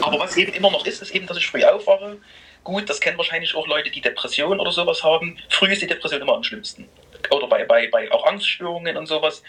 [0.00, 2.16] Aber was eben immer noch ist, ist eben, dass ich früh aufwache.
[2.64, 5.36] Gut, das kennen wahrscheinlich auch Leute, die Depressionen oder sowas haben.
[5.50, 6.88] Früh ist die Depression immer am schlimmsten.
[7.30, 9.42] Oder bei, bei, bei auch Angststörungen und sowas.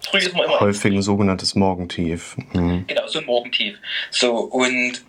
[0.00, 0.60] Früh ist man immer.
[0.60, 2.36] Häufig ein sogenanntes Morgentief.
[2.54, 2.86] Mhm.
[2.86, 3.76] Genau, so ein Morgentief.
[4.10, 5.04] So, und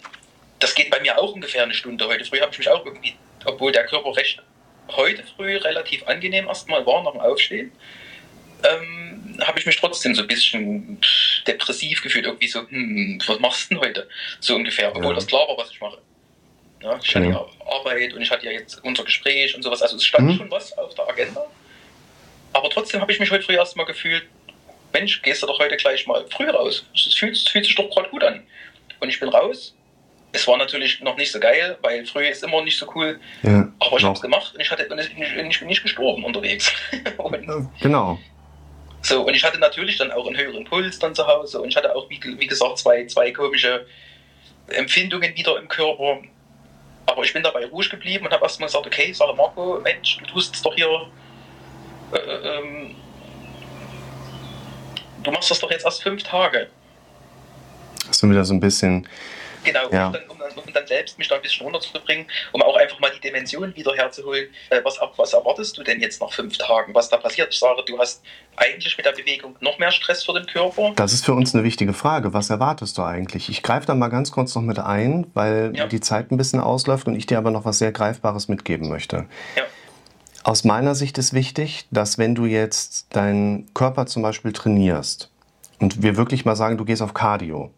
[0.59, 2.25] das geht bei mir auch ungefähr eine Stunde heute.
[2.25, 3.13] Früh habe ich mich auch irgendwie,
[3.45, 4.43] obwohl der Körper recht
[4.91, 7.71] heute früh relativ angenehm erstmal war nach dem Aufstehen,
[8.63, 10.99] ähm, habe ich mich trotzdem so ein bisschen
[11.47, 14.07] depressiv gefühlt, irgendwie so, hm, was machst du denn heute?
[14.39, 15.13] So ungefähr, obwohl ja.
[15.13, 15.97] das klar war, was ich mache.
[16.81, 19.95] Ja, ich hatte ja Arbeit und ich hatte ja jetzt unser Gespräch und sowas, also
[19.95, 20.37] es stand mhm.
[20.37, 21.45] schon was auf der Agenda.
[22.53, 24.23] Aber trotzdem habe ich mich heute früh erstmal gefühlt,
[24.93, 26.85] Mensch, gehst du doch heute gleich mal früh raus.
[26.93, 28.43] Es fühlt, fühlt sich doch gerade gut an.
[28.99, 29.75] Und ich bin raus.
[30.31, 33.19] Es war natürlich noch nicht so geil, weil früh ist immer nicht so cool.
[33.43, 36.71] Ja, aber ich habe es gemacht und ich, hatte, und ich bin nicht gestorben unterwegs.
[37.81, 38.19] genau.
[39.05, 41.75] So, und ich hatte natürlich dann auch einen höheren Puls dann zu Hause und ich
[41.75, 43.85] hatte auch, wie, wie gesagt, zwei, zwei komische
[44.65, 46.23] Empfindungen wieder im Körper.
[47.05, 50.25] Aber ich bin dabei ruhig geblieben und habe erstmal gesagt, okay, sage Marco, Mensch, du
[50.25, 50.87] tust es doch hier,
[52.13, 52.95] äh, ähm,
[55.21, 56.67] du machst das doch jetzt erst fünf Tage.
[58.07, 59.07] Hast du wieder so ein bisschen
[59.65, 60.07] Genau, ja.
[60.07, 62.99] um, dann, um, dann, um, dann, selbst mich da ein bisschen runterzubringen, um auch einfach
[62.99, 64.47] mal die Dimension wieder herzuholen.
[64.69, 67.51] Äh, was, was erwartest du denn jetzt nach fünf Tagen, was da passiert?
[67.51, 68.23] Ich sage, du hast
[68.55, 70.93] eigentlich mit der Bewegung noch mehr Stress für den Körper.
[70.95, 72.33] Das ist für uns eine wichtige Frage.
[72.33, 73.49] Was erwartest du eigentlich?
[73.49, 75.87] Ich greife da mal ganz kurz noch mit ein, weil ja.
[75.87, 79.25] die Zeit ein bisschen ausläuft und ich dir aber noch was sehr Greifbares mitgeben möchte.
[79.55, 79.63] Ja.
[80.43, 85.31] Aus meiner Sicht ist wichtig, dass wenn du jetzt deinen Körper zum Beispiel trainierst
[85.79, 87.71] und wir wirklich mal sagen, du gehst auf Cardio,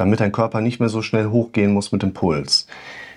[0.00, 2.66] damit dein Körper nicht mehr so schnell hochgehen muss mit dem Puls.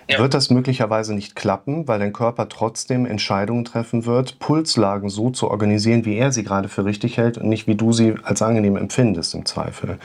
[0.10, 0.20] Ja.
[0.20, 5.50] Wird das möglicherweise nicht klappen, weil dein Körper trotzdem Entscheidungen treffen wird, Pulslagen so zu
[5.50, 8.76] organisieren, wie er sie gerade für richtig hält und nicht wie du sie als angenehm
[8.76, 9.98] empfindest im Zweifel.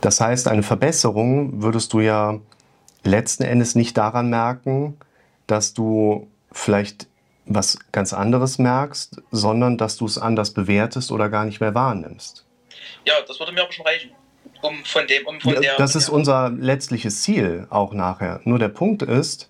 [0.00, 2.38] Das heißt, eine Verbesserung würdest du ja
[3.02, 4.96] letzten Endes nicht daran merken,
[5.48, 7.08] dass du vielleicht
[7.46, 12.44] was ganz anderes merkst, sondern dass du es anders bewertest oder gar nicht mehr wahrnimmst.
[13.04, 14.10] Ja, das würde mir aber schon reichen
[14.62, 15.76] um von dem, um von der.
[15.76, 18.40] Das ist unser letztliches Ziel auch nachher.
[18.44, 19.48] Nur der Punkt ist,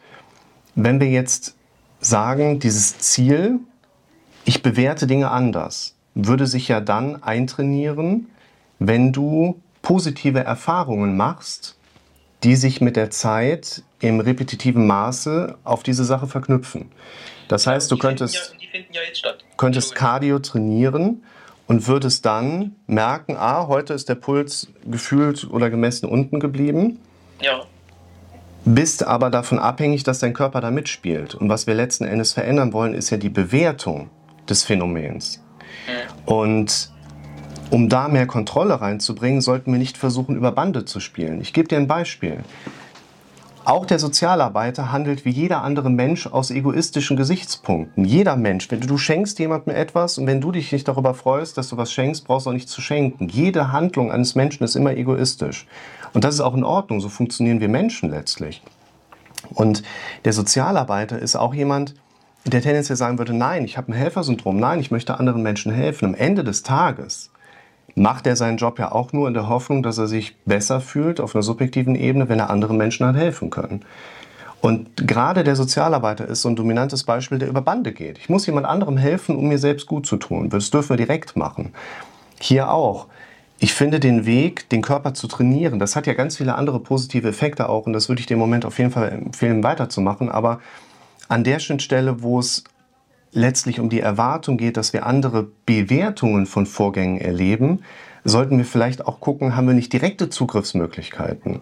[0.74, 1.56] wenn wir jetzt
[2.00, 3.61] sagen, dieses Ziel,
[4.44, 8.28] ich bewerte Dinge anders, würde sich ja dann eintrainieren,
[8.78, 11.76] wenn du positive Erfahrungen machst,
[12.44, 16.92] die sich mit der Zeit im repetitiven Maße auf diese Sache verknüpfen.
[17.48, 18.54] Das heißt, du könntest,
[19.56, 21.22] könntest Cardio trainieren
[21.69, 26.99] und würdest dann merken, ah, heute ist der Puls gefühlt oder gemessen unten geblieben.
[27.41, 27.61] Ja.
[28.64, 31.35] Bist aber davon abhängig, dass dein Körper da mitspielt.
[31.35, 34.11] Und was wir letzten Endes verändern wollen, ist ja die Bewertung
[34.49, 35.45] des Phänomens.
[35.87, 36.33] Mhm.
[36.33, 36.91] Und
[37.71, 41.41] um da mehr Kontrolle reinzubringen, sollten wir nicht versuchen, über Bande zu spielen.
[41.43, 42.39] Ich gebe dir ein Beispiel.
[43.69, 48.03] Auch der Sozialarbeiter handelt wie jeder andere Mensch aus egoistischen Gesichtspunkten.
[48.07, 51.59] Jeder Mensch, wenn du, du schenkst jemandem etwas und wenn du dich nicht darüber freust,
[51.59, 53.29] dass du was schenkst, brauchst du auch nicht zu schenken.
[53.29, 55.66] Jede Handlung eines Menschen ist immer egoistisch.
[56.14, 58.62] Und das ist auch in Ordnung, so funktionieren wir Menschen letztlich.
[59.53, 59.83] Und
[60.25, 61.95] der Sozialarbeiter ist auch jemand,
[62.47, 66.07] der tendenziell sagen würde, nein, ich habe ein Helfersyndrom, nein, ich möchte anderen Menschen helfen.
[66.07, 67.31] Am Ende des Tages
[67.99, 71.20] macht er seinen Job ja auch nur in der Hoffnung, dass er sich besser fühlt
[71.20, 73.84] auf einer subjektiven Ebene, wenn er anderen Menschen hat helfen können.
[74.61, 78.18] Und gerade der Sozialarbeiter ist so ein dominantes Beispiel, der über Bande geht.
[78.18, 80.51] Ich muss jemand anderem helfen, um mir selbst gut zu tun.
[80.51, 81.72] Das dürfen wir direkt machen.
[82.40, 83.07] Hier auch.
[83.61, 87.28] Ich finde den Weg, den Körper zu trainieren, das hat ja ganz viele andere positive
[87.28, 90.28] Effekte auch und das würde ich im Moment auf jeden Fall empfehlen, weiterzumachen.
[90.28, 90.61] Aber
[91.28, 92.62] an der Schnittstelle, wo es
[93.33, 97.83] letztlich um die Erwartung geht, dass wir andere Bewertungen von Vorgängen erleben,
[98.24, 101.61] sollten wir vielleicht auch gucken, haben wir nicht direkte Zugriffsmöglichkeiten.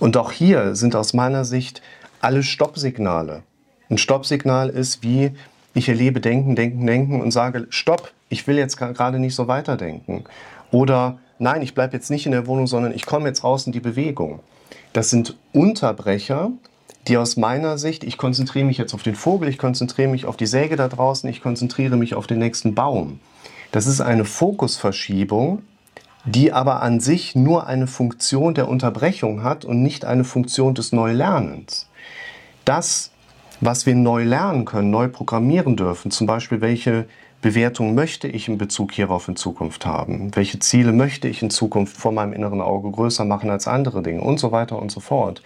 [0.00, 1.82] Und auch hier sind aus meiner Sicht
[2.20, 3.42] alle Stoppsignale.
[3.88, 5.32] Ein Stoppsignal ist wie,
[5.74, 10.24] ich erlebe Denken, Denken, Denken und sage, Stopp, ich will jetzt gerade nicht so weiterdenken.
[10.70, 13.72] Oder nein, ich bleibe jetzt nicht in der Wohnung, sondern ich komme jetzt raus in
[13.72, 14.40] die Bewegung.
[14.92, 16.50] Das sind Unterbrecher,
[17.08, 20.36] die aus meiner Sicht, ich konzentriere mich jetzt auf den Vogel, ich konzentriere mich auf
[20.36, 23.20] die Säge da draußen, ich konzentriere mich auf den nächsten Baum.
[23.72, 25.62] Das ist eine Fokusverschiebung,
[26.24, 30.92] die aber an sich nur eine Funktion der Unterbrechung hat und nicht eine Funktion des
[30.92, 31.88] Neulernens.
[32.64, 33.12] Das,
[33.60, 37.06] was wir neu lernen können, neu programmieren dürfen, zum Beispiel welche
[37.42, 40.34] Bewertung möchte ich in Bezug hierauf in Zukunft haben?
[40.34, 44.22] Welche Ziele möchte ich in Zukunft vor meinem inneren Auge größer machen als andere Dinge
[44.22, 45.42] und so weiter und so fort.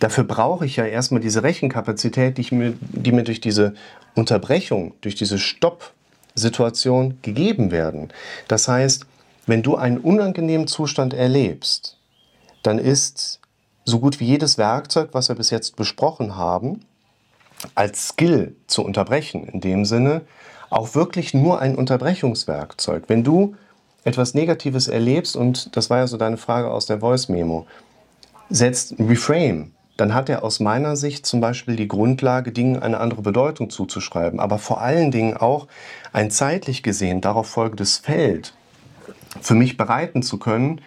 [0.00, 3.74] Dafür brauche ich ja erstmal diese Rechenkapazität, die, mir, die mir durch diese
[4.14, 8.12] Unterbrechung, durch diese Stopp-Situation gegeben werden.
[8.48, 9.06] Das heißt,
[9.46, 11.98] wenn du einen unangenehmen Zustand erlebst,
[12.62, 13.40] dann ist
[13.84, 16.80] so gut wie jedes Werkzeug, was wir bis jetzt besprochen haben,
[17.74, 20.22] als Skill zu unterbrechen, in dem Sinne,
[20.70, 23.04] auch wirklich nur ein Unterbrechungswerkzeug.
[23.08, 23.54] Wenn du
[24.04, 27.66] etwas Negatives erlebst, und das war ja so deine Frage aus der Voice Memo,
[28.50, 33.22] setzt Reframe, dann hat er aus meiner Sicht zum Beispiel die Grundlage, Dingen eine andere
[33.22, 35.68] Bedeutung zuzuschreiben, aber vor allen Dingen auch
[36.12, 38.54] ein zeitlich gesehen darauf folgendes Feld
[39.40, 40.80] für mich bereiten zu können,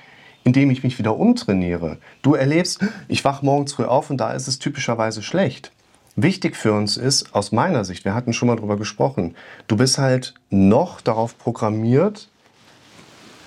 [0.43, 1.97] indem ich mich wieder umtrainiere.
[2.21, 5.71] Du erlebst, ich wach morgens früh auf und da ist es typischerweise schlecht.
[6.15, 9.35] Wichtig für uns ist, aus meiner Sicht, wir hatten schon mal darüber gesprochen,
[9.67, 12.29] du bist halt noch darauf programmiert,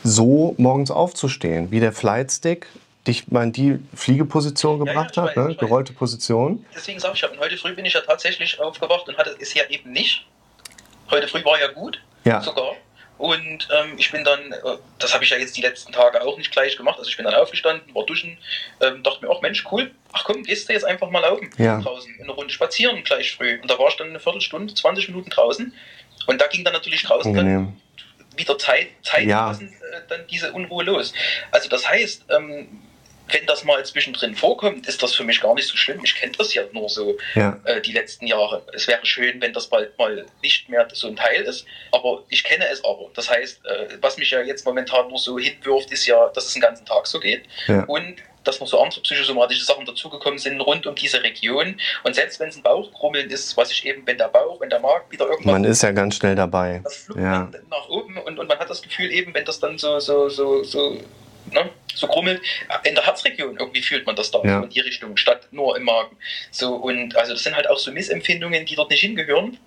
[0.04, 2.66] so morgens aufzustehen, wie der Flightstick
[3.06, 5.54] dich mal in die Fliegeposition gebracht ja, ja, hat, weiß, ne?
[5.56, 6.64] gerollte Position.
[6.74, 9.92] Deswegen sage ich, heute früh bin ich ja tatsächlich aufgewacht und hatte es ja eben
[9.92, 10.26] nicht.
[11.10, 12.40] Heute früh war ja gut, ja.
[12.42, 12.74] sogar.
[13.20, 16.38] Und ähm, ich bin dann, äh, das habe ich ja jetzt die letzten Tage auch
[16.38, 16.98] nicht gleich gemacht.
[16.98, 18.38] Also ich bin dann aufgestanden, war duschen,
[18.80, 21.80] ähm, dachte mir, ach Mensch, cool, ach komm, gehst du jetzt einfach mal laufen ja.
[21.80, 23.60] draußen, eine Runde spazieren gleich früh.
[23.60, 25.74] Und da war ich dann eine Viertelstunde, 20 Minuten draußen.
[26.26, 27.76] Und da ging dann natürlich draußen dann
[28.36, 29.48] wieder Zeit, Zeit ja.
[29.48, 31.12] lassen, äh, dann diese Unruhe los.
[31.50, 32.68] Also das heißt, ähm,
[33.32, 36.00] wenn das mal zwischendrin vorkommt, ist das für mich gar nicht so schlimm.
[36.04, 37.58] Ich kenne das ja nur so ja.
[37.64, 38.62] Äh, die letzten Jahre.
[38.72, 42.44] Es wäre schön, wenn das bald mal nicht mehr so ein Teil ist, aber ich
[42.44, 43.10] kenne es aber.
[43.14, 46.52] Das heißt, äh, was mich ja jetzt momentan nur so hinwirft, ist ja, dass es
[46.52, 47.44] den ganzen Tag so geht.
[47.66, 47.84] Ja.
[47.84, 51.78] Und dass noch so andere psychosomatische Sachen dazugekommen sind rund um diese Region.
[52.04, 54.80] Und selbst wenn es ein Bauchkrummeln ist, was ich eben, wenn der Bauch, wenn der
[54.80, 55.52] Magen wieder irgendwas.
[55.52, 56.80] Man ist ja ganz schnell dabei.
[56.82, 57.50] Das flugt ja.
[57.68, 60.62] nach oben und, und man hat das Gefühl eben, wenn das dann so, so, so,
[60.62, 60.98] so
[61.52, 61.70] ne,
[62.00, 62.40] so krummelt.
[62.84, 64.62] In der Herzregion irgendwie fühlt man das da ja.
[64.62, 66.16] in die Richtung, statt nur im Magen.
[66.50, 69.58] So, und also das sind halt auch so Missempfindungen, die dort nicht hingehören.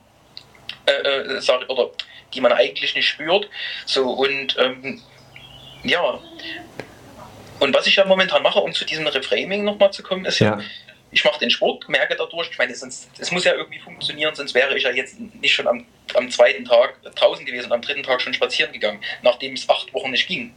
[0.86, 1.92] Äh, äh, oder
[2.34, 3.50] die man eigentlich nicht spürt.
[3.86, 5.02] So, und ähm,
[5.84, 6.20] ja.
[7.60, 10.58] Und was ich ja momentan mache, um zu diesem Reframing nochmal zu kommen, ist ja,
[10.58, 10.64] ja
[11.14, 14.54] ich mache den Sport, merke dadurch, ich meine, sonst, es muss ja irgendwie funktionieren, sonst
[14.56, 18.04] wäre ich ja jetzt nicht schon am, am zweiten Tag draußen gewesen und am dritten
[18.04, 20.54] Tag schon spazieren gegangen, nachdem es acht Wochen nicht ging.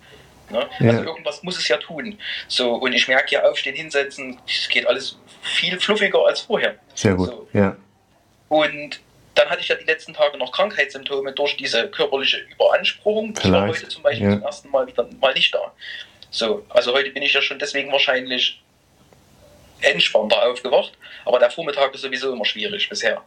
[0.51, 0.69] Ne?
[0.81, 0.91] Ja.
[0.91, 2.19] Also irgendwas muss es ja tun.
[2.49, 6.77] So, und ich merke ja aufstehen, hinsetzen, es geht alles viel fluffiger als vorher.
[6.95, 7.29] Sehr gut.
[7.29, 7.49] So.
[7.53, 7.77] Ja.
[8.49, 9.01] Und
[9.35, 13.35] dann hatte ich ja die letzten Tage noch Krankheitssymptome durch diese körperliche Überanspruchung.
[13.43, 14.35] Ich war heute zum Beispiel ja.
[14.35, 15.73] zum ersten Mal wieder mal nicht da.
[16.31, 18.63] So, also heute bin ich ja schon deswegen wahrscheinlich
[19.81, 20.93] entspannter aufgewacht,
[21.25, 23.23] aber der Vormittag ist sowieso immer schwierig bisher.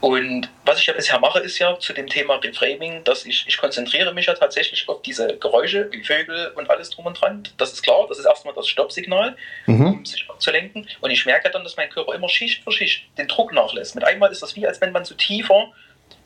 [0.00, 3.56] Und was ich ja bisher mache, ist ja zu dem Thema Reframing, dass ich, ich
[3.56, 7.48] konzentriere mich ja tatsächlich auf diese Geräusche wie Vögel und alles drum und dran.
[7.56, 9.36] Das ist klar, das ist erstmal das Stoppsignal,
[9.66, 9.86] mhm.
[9.86, 10.86] um sich abzulenken.
[11.00, 13.94] Und ich merke dann, dass mein Körper immer Schicht für Schicht den Druck nachlässt.
[13.94, 15.72] Mit einmal ist das wie, als wenn man so tiefer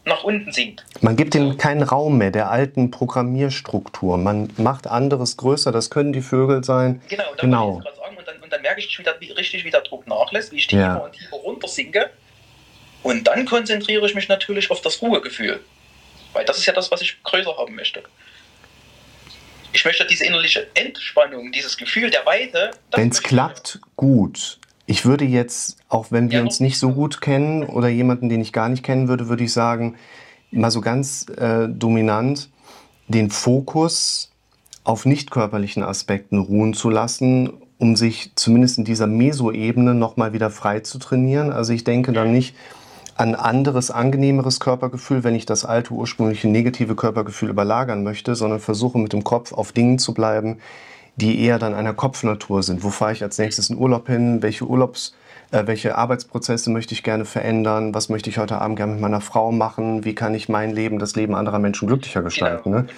[0.04, 0.84] nach unten sinkt.
[1.00, 4.16] Man gibt ihm keinen Raum mehr der alten Programmierstruktur.
[4.16, 7.02] Man macht anderes größer, das können die Vögel sein.
[7.08, 7.68] Genau, genau.
[7.74, 10.66] Und dann, und dann merke ich wieder, wie, richtig, wie der Druck nachlässt, wie ich
[10.66, 10.96] tiefer ja.
[10.96, 12.10] und tiefer runtersinke.
[13.02, 15.60] Und dann konzentriere ich mich natürlich auf das Ruhegefühl.
[16.32, 18.02] Weil das ist ja das, was ich größer haben möchte.
[19.72, 22.72] Ich möchte diese innerliche Entspannung, dieses Gefühl der Weite.
[22.92, 24.58] Wenn es klappt, gut.
[24.86, 28.40] Ich würde jetzt, auch wenn wir ja, uns nicht so gut kennen oder jemanden, den
[28.40, 29.96] ich gar nicht kennen würde, würde ich sagen,
[30.50, 32.48] mal so ganz äh, dominant,
[33.06, 34.32] den Fokus
[34.82, 40.50] auf nicht körperlichen Aspekten ruhen zu lassen, um sich zumindest in dieser Meso-Ebene nochmal wieder
[40.50, 41.52] frei zu trainieren.
[41.52, 42.56] Also ich denke dann nicht
[43.20, 48.98] an anderes, angenehmeres Körpergefühl, wenn ich das alte, ursprüngliche negative Körpergefühl überlagern möchte, sondern versuche
[48.98, 50.58] mit dem Kopf auf Dingen zu bleiben,
[51.16, 52.82] die eher dann einer Kopfnatur sind.
[52.82, 54.40] Wo fahre ich als nächstes in Urlaub hin?
[54.40, 55.14] Welche Urlaubs
[55.50, 59.20] äh, welche Arbeitsprozesse möchte ich gerne verändern, was möchte ich heute Abend gerne mit meiner
[59.20, 62.72] Frau machen, wie kann ich mein Leben, das Leben anderer Menschen glücklicher gestalten.
[62.72, 62.84] Genau.
[62.84, 62.88] Ne?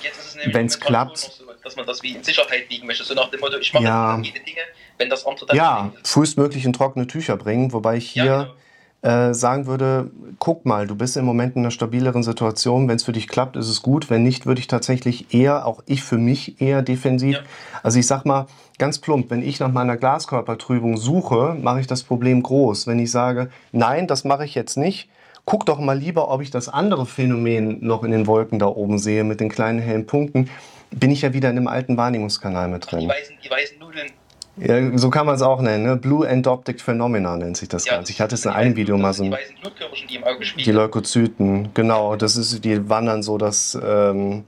[0.53, 1.43] Wenn es klappt.
[1.65, 4.19] Dass man das wie in Sicherheit wiegen möchte, so nach dem Motto, ich mache ja.
[4.21, 4.61] jede Dinge,
[4.99, 8.25] wenn das andere dann Ja, frühestmöglich in trockene Tücher bringen, wobei ich hier...
[8.25, 8.55] Ja, genau
[9.03, 13.05] äh, sagen würde, guck mal, du bist im Moment in einer stabileren Situation, wenn es
[13.05, 16.19] für dich klappt, ist es gut, wenn nicht, würde ich tatsächlich eher, auch ich für
[16.19, 17.43] mich eher defensiv, ja.
[17.83, 18.47] also ich sag mal
[18.79, 22.87] ganz plump, wenn ich nach meiner Glaskörpertrübung suche, mache ich das Problem groß.
[22.87, 25.09] Wenn ich sage, nein, das mache ich jetzt nicht,
[25.45, 28.99] guck doch mal lieber, ob ich das andere Phänomen noch in den Wolken da oben
[28.99, 30.49] sehe mit den kleinen hellen Punkten,
[30.91, 33.01] bin ich ja wieder in dem alten Wahrnehmungskanal mit drin.
[33.01, 34.11] Die weißen, die weißen Nudeln
[34.57, 35.85] ja, so kann man es auch nennen.
[35.85, 35.97] Ne?
[35.97, 38.13] Blue Endoptic Phenomena nennt sich das ja, Ganze.
[38.13, 39.25] Ich hatte es in einem Video mal so.
[39.25, 40.65] Die weißen Blutkörperchen, die im Auge spielen.
[40.65, 42.17] Die Leukozyten, genau.
[42.17, 44.45] Das ist, die wandern so das ähm,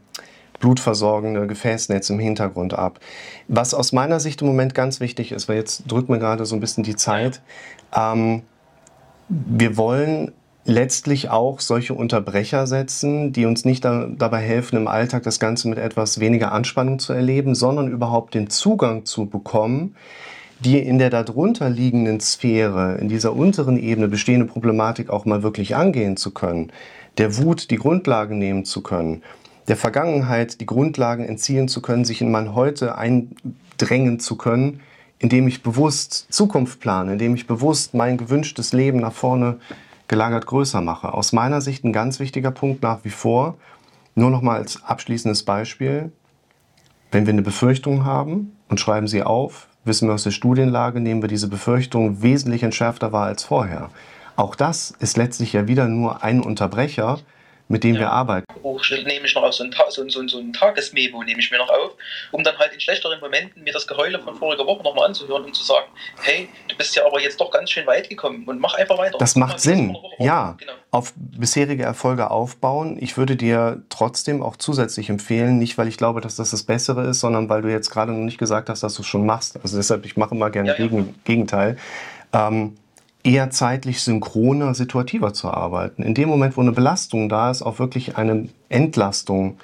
[0.60, 3.00] blutversorgende Gefäßnetz im Hintergrund ab.
[3.48, 6.54] Was aus meiner Sicht im Moment ganz wichtig ist, weil jetzt drückt mir gerade so
[6.54, 7.40] ein bisschen die Zeit.
[7.96, 8.42] Ähm,
[9.28, 10.32] wir wollen
[10.66, 15.68] letztlich auch solche Unterbrecher setzen, die uns nicht da, dabei helfen, im Alltag das Ganze
[15.68, 19.94] mit etwas weniger Anspannung zu erleben, sondern überhaupt den Zugang zu bekommen,
[20.60, 25.76] die in der darunter liegenden Sphäre, in dieser unteren Ebene bestehende Problematik auch mal wirklich
[25.76, 26.72] angehen zu können,
[27.18, 29.22] der Wut die Grundlagen nehmen zu können,
[29.68, 34.80] der Vergangenheit die Grundlagen entziehen zu können, sich in mein Heute eindrängen zu können,
[35.18, 39.58] indem ich bewusst Zukunft plane, indem ich bewusst mein gewünschtes Leben nach vorne
[40.08, 41.12] gelagert größer mache.
[41.14, 43.56] Aus meiner Sicht ein ganz wichtiger Punkt nach wie vor,
[44.14, 46.12] nur noch mal als abschließendes Beispiel,
[47.10, 51.22] wenn wir eine Befürchtung haben und schreiben sie auf, wissen wir aus der Studienlage, nehmen
[51.22, 53.90] wir diese Befürchtung wesentlich entschärfter wahr als vorher.
[54.36, 57.18] Auch das ist letztlich ja wieder nur ein Unterbrecher,
[57.68, 58.02] mit dem ja.
[58.02, 58.46] wir arbeiten.
[58.62, 61.58] Hochschritt nehme ich noch auf so ein, so, so, so ein Tagesmemo, nehme ich mir
[61.58, 61.92] noch auf,
[62.32, 65.54] um dann halt in schlechteren Momenten mir das Geheule von voriger Woche nochmal anzuhören und
[65.54, 65.86] zu sagen,
[66.22, 69.16] hey, du bist ja aber jetzt doch ganz schön weit gekommen und mach einfach weiter.
[69.18, 70.56] Das macht Sinn, ja.
[70.58, 70.72] Genau.
[70.90, 72.98] Auf bisherige Erfolge aufbauen.
[73.00, 77.04] Ich würde dir trotzdem auch zusätzlich empfehlen, nicht weil ich glaube, dass das das Bessere
[77.06, 79.58] ist, sondern weil du jetzt gerade noch nicht gesagt hast, dass du es schon machst.
[79.62, 81.14] Also deshalb, ich mache immer gerne ja, Gegen, ja.
[81.24, 81.78] Gegenteil.
[82.32, 82.76] Ähm,
[83.24, 86.02] eher zeitlich synchroner, situativer zu arbeiten.
[86.02, 89.58] In dem Moment, wo eine Belastung da ist, auch wirklich eine Entlastung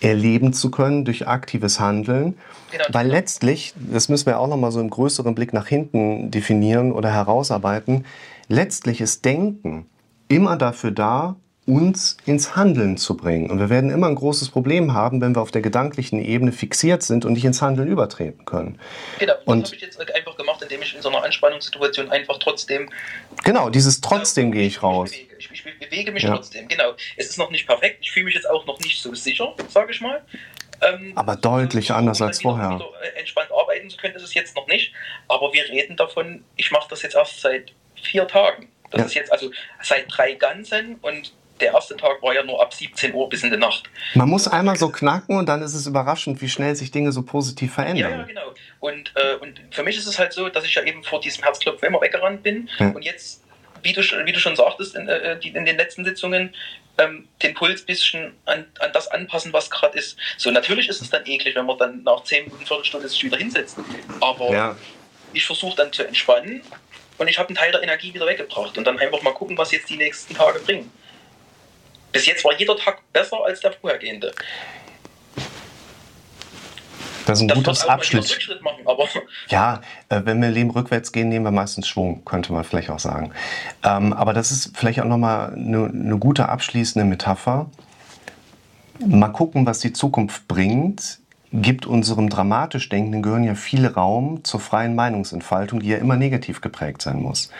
[0.00, 2.36] erleben zu können durch aktives Handeln.
[2.72, 2.84] Genau.
[2.90, 6.92] Weil letztlich, das müssen wir auch noch mal so im größeren Blick nach hinten definieren
[6.92, 8.04] oder herausarbeiten,
[8.48, 9.86] letztlich ist Denken
[10.28, 13.48] immer dafür da, uns ins Handeln zu bringen.
[13.48, 17.04] Und wir werden immer ein großes Problem haben, wenn wir auf der gedanklichen Ebene fixiert
[17.04, 18.80] sind und nicht ins Handeln übertreten können.
[19.20, 20.36] Genau, und das habe ich jetzt einfach
[20.72, 22.90] indem ich in so einer Anspannungssituation einfach trotzdem...
[23.44, 25.12] Genau, dieses trotzdem gehe ich raus.
[25.12, 26.34] Ich, ich, ich, bewege mich ja.
[26.34, 26.94] trotzdem, genau.
[27.16, 29.92] Es ist noch nicht perfekt, ich fühle mich jetzt auch noch nicht so sicher, sage
[29.92, 30.24] ich mal.
[30.80, 32.80] Ähm, aber deutlich so, anders als vorher.
[33.02, 34.92] Äh, entspannt arbeiten zu können, ist es jetzt noch nicht.
[35.28, 38.68] Aber wir reden davon, ich mache das jetzt erst seit vier Tagen.
[38.90, 39.06] Das ja.
[39.06, 39.50] ist jetzt also
[39.82, 43.50] seit drei ganzen und der erste Tag war ja nur ab 17 Uhr bis in
[43.50, 43.84] die Nacht.
[44.14, 47.22] Man muss einmal so knacken und dann ist es überraschend, wie schnell sich Dinge so
[47.22, 48.10] positiv verändern.
[48.10, 48.54] Ja, ja genau.
[48.80, 51.44] Und, äh, und für mich ist es halt so, dass ich ja eben vor diesem
[51.44, 52.88] Herzklopfen immer weggerannt bin ja.
[52.88, 53.44] und jetzt,
[53.82, 56.54] wie du, wie du schon sagtest in, äh, in den letzten Sitzungen,
[56.98, 60.16] ähm, den Puls ein bisschen an, an das anpassen, was gerade ist.
[60.36, 63.38] So, natürlich ist es dann eklig, wenn man dann nach 10 Minuten, Viertelstunde sich wieder
[63.38, 63.78] hinsetzt.
[64.20, 64.76] Aber ja.
[65.32, 66.62] ich versuche dann zu entspannen
[67.18, 69.72] und ich habe einen Teil der Energie wieder weggebracht und dann einfach mal gucken, was
[69.72, 70.90] jetzt die nächsten Tage bringen.
[72.12, 74.32] Bis jetzt war jeder Tag besser als der vorhergehende.
[77.26, 78.36] Das ist ein das gutes Abschluss.
[78.62, 78.84] Machen,
[79.48, 82.98] ja, äh, wenn wir Leben rückwärts gehen, nehmen wir meistens Schwung, könnte man vielleicht auch
[82.98, 83.32] sagen.
[83.84, 87.70] Ähm, aber das ist vielleicht auch nochmal eine, eine gute abschließende Metapher.
[89.06, 91.20] Mal gucken, was die Zukunft bringt,
[91.52, 96.60] gibt unserem dramatisch denkenden Gehirn ja viel Raum zur freien Meinungsentfaltung, die ja immer negativ
[96.60, 97.50] geprägt sein muss.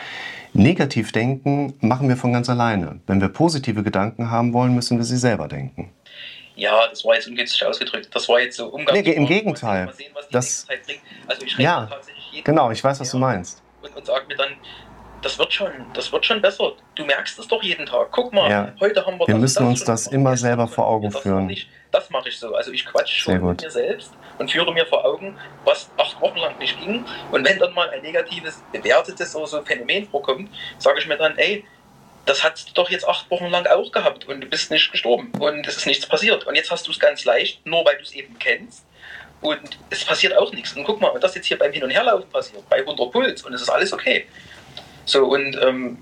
[0.53, 2.99] Negativ denken machen wir von ganz alleine.
[3.07, 5.91] Wenn wir positive Gedanken haben wollen, müssen wir sie selber denken.
[6.55, 8.09] Ja, das war jetzt ungünstig ausgedrückt.
[8.11, 9.05] Das war jetzt so umgangssprachlich.
[9.07, 9.91] Nee, im Gegenteil.
[9.93, 10.67] Sehen, das.
[11.27, 11.89] Also ich ja.
[12.43, 13.63] Genau, ich weiß, was du meinst.
[13.81, 14.49] Und, und sage mir dann,
[15.23, 16.73] das wird schon, das wird schon besser.
[16.95, 18.09] Du merkst es doch jeden Tag.
[18.11, 18.73] Guck mal, ja.
[18.79, 21.55] heute haben wir Wir das müssen uns das immer selber vor Augen führen.
[21.91, 22.53] Das mache ich so.
[22.53, 26.37] Also ich quatsch schon mit mir selbst und führe mir vor Augen, was acht Wochen
[26.37, 27.05] lang nicht ging.
[27.31, 31.37] Und wenn dann mal ein negatives, bewertetes oder so Phänomen vorkommt, sage ich mir dann,
[31.37, 31.65] ey,
[32.25, 35.31] das hast du doch jetzt acht Wochen lang auch gehabt und du bist nicht gestorben
[35.39, 36.45] und es ist nichts passiert.
[36.45, 38.85] Und jetzt hast du es ganz leicht, nur weil du es eben kennst.
[39.41, 40.71] Und es passiert auch nichts.
[40.73, 43.53] Und guck mal, das jetzt hier beim Hin- und Herlaufen passiert, bei 100 Puls und
[43.53, 44.25] es ist alles okay.
[45.05, 45.97] So, und ähm,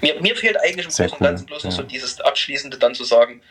[0.00, 1.76] mir, mir fehlt eigentlich im Großen und Ganzen bloß noch ja.
[1.76, 3.42] so dieses Abschließende dann zu sagen,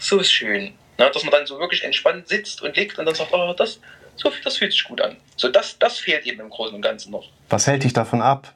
[0.00, 0.74] so ist schön.
[0.98, 3.80] Na, dass man dann so wirklich entspannt sitzt und liegt und dann sagt, oh, das,
[4.16, 5.16] so, das fühlt sich gut an.
[5.36, 7.30] So, das, das fehlt eben im Großen und Ganzen noch.
[7.48, 8.52] Was hält dich davon ab,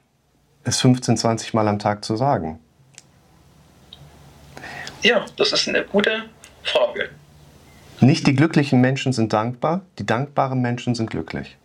[0.64, 2.58] es 15, 20 Mal am Tag zu sagen?
[5.02, 6.24] Ja, das ist eine gute
[6.62, 7.10] Frage.
[8.00, 11.56] Nicht die glücklichen Menschen sind dankbar, die dankbaren Menschen sind glücklich.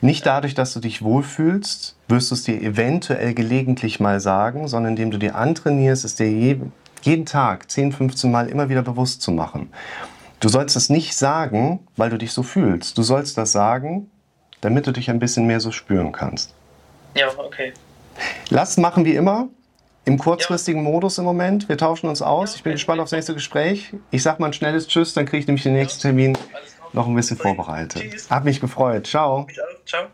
[0.00, 4.92] Nicht dadurch, dass du dich wohlfühlst, wirst du es dir eventuell gelegentlich mal sagen, sondern
[4.92, 6.58] indem du dir antrainierst, es dir je,
[7.02, 9.72] jeden Tag 10, 15 Mal immer wieder bewusst zu machen.
[10.40, 12.96] Du sollst es nicht sagen, weil du dich so fühlst.
[12.96, 14.10] Du sollst das sagen,
[14.62, 16.54] damit du dich ein bisschen mehr so spüren kannst.
[17.14, 17.74] Ja, okay.
[18.48, 19.48] Lass machen wie immer.
[20.06, 20.90] Im kurzfristigen ja.
[20.90, 21.68] Modus im Moment.
[21.68, 22.52] Wir tauschen uns aus.
[22.52, 23.92] Ja, ich bin gespannt aufs nächste Gespräch.
[24.10, 26.38] Ich sag mal ein schnelles Tschüss, dann kriege ich nämlich den nächsten Termin
[26.94, 28.02] noch ein bisschen vorbereitet.
[28.02, 28.30] Tschüss.
[28.30, 29.06] Hat mich gefreut.
[29.06, 29.46] Ciao.
[29.84, 30.06] Ciao.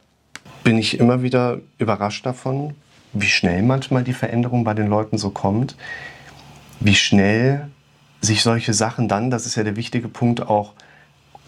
[0.65, 2.75] Bin ich immer wieder überrascht davon,
[3.13, 5.77] wie schnell manchmal die Veränderung bei den Leuten so kommt.
[6.81, 7.71] Wie schnell
[8.21, 10.73] sich solche Sachen dann, das ist ja der wichtige Punkt, auch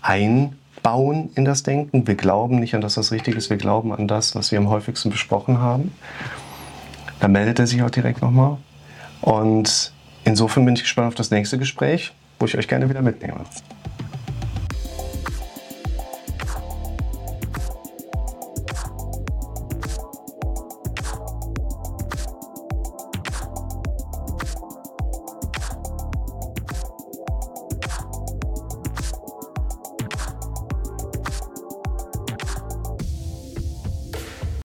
[0.01, 2.07] einbauen in das Denken.
[2.07, 4.69] Wir glauben nicht an das, was richtig ist, wir glauben an das, was wir am
[4.69, 5.93] häufigsten besprochen haben.
[7.21, 8.59] Da meldet er sich auch direkt nochmal.
[9.21, 9.93] Und
[10.25, 13.41] insofern bin ich gespannt auf das nächste Gespräch, wo ich euch gerne wieder mitnehme.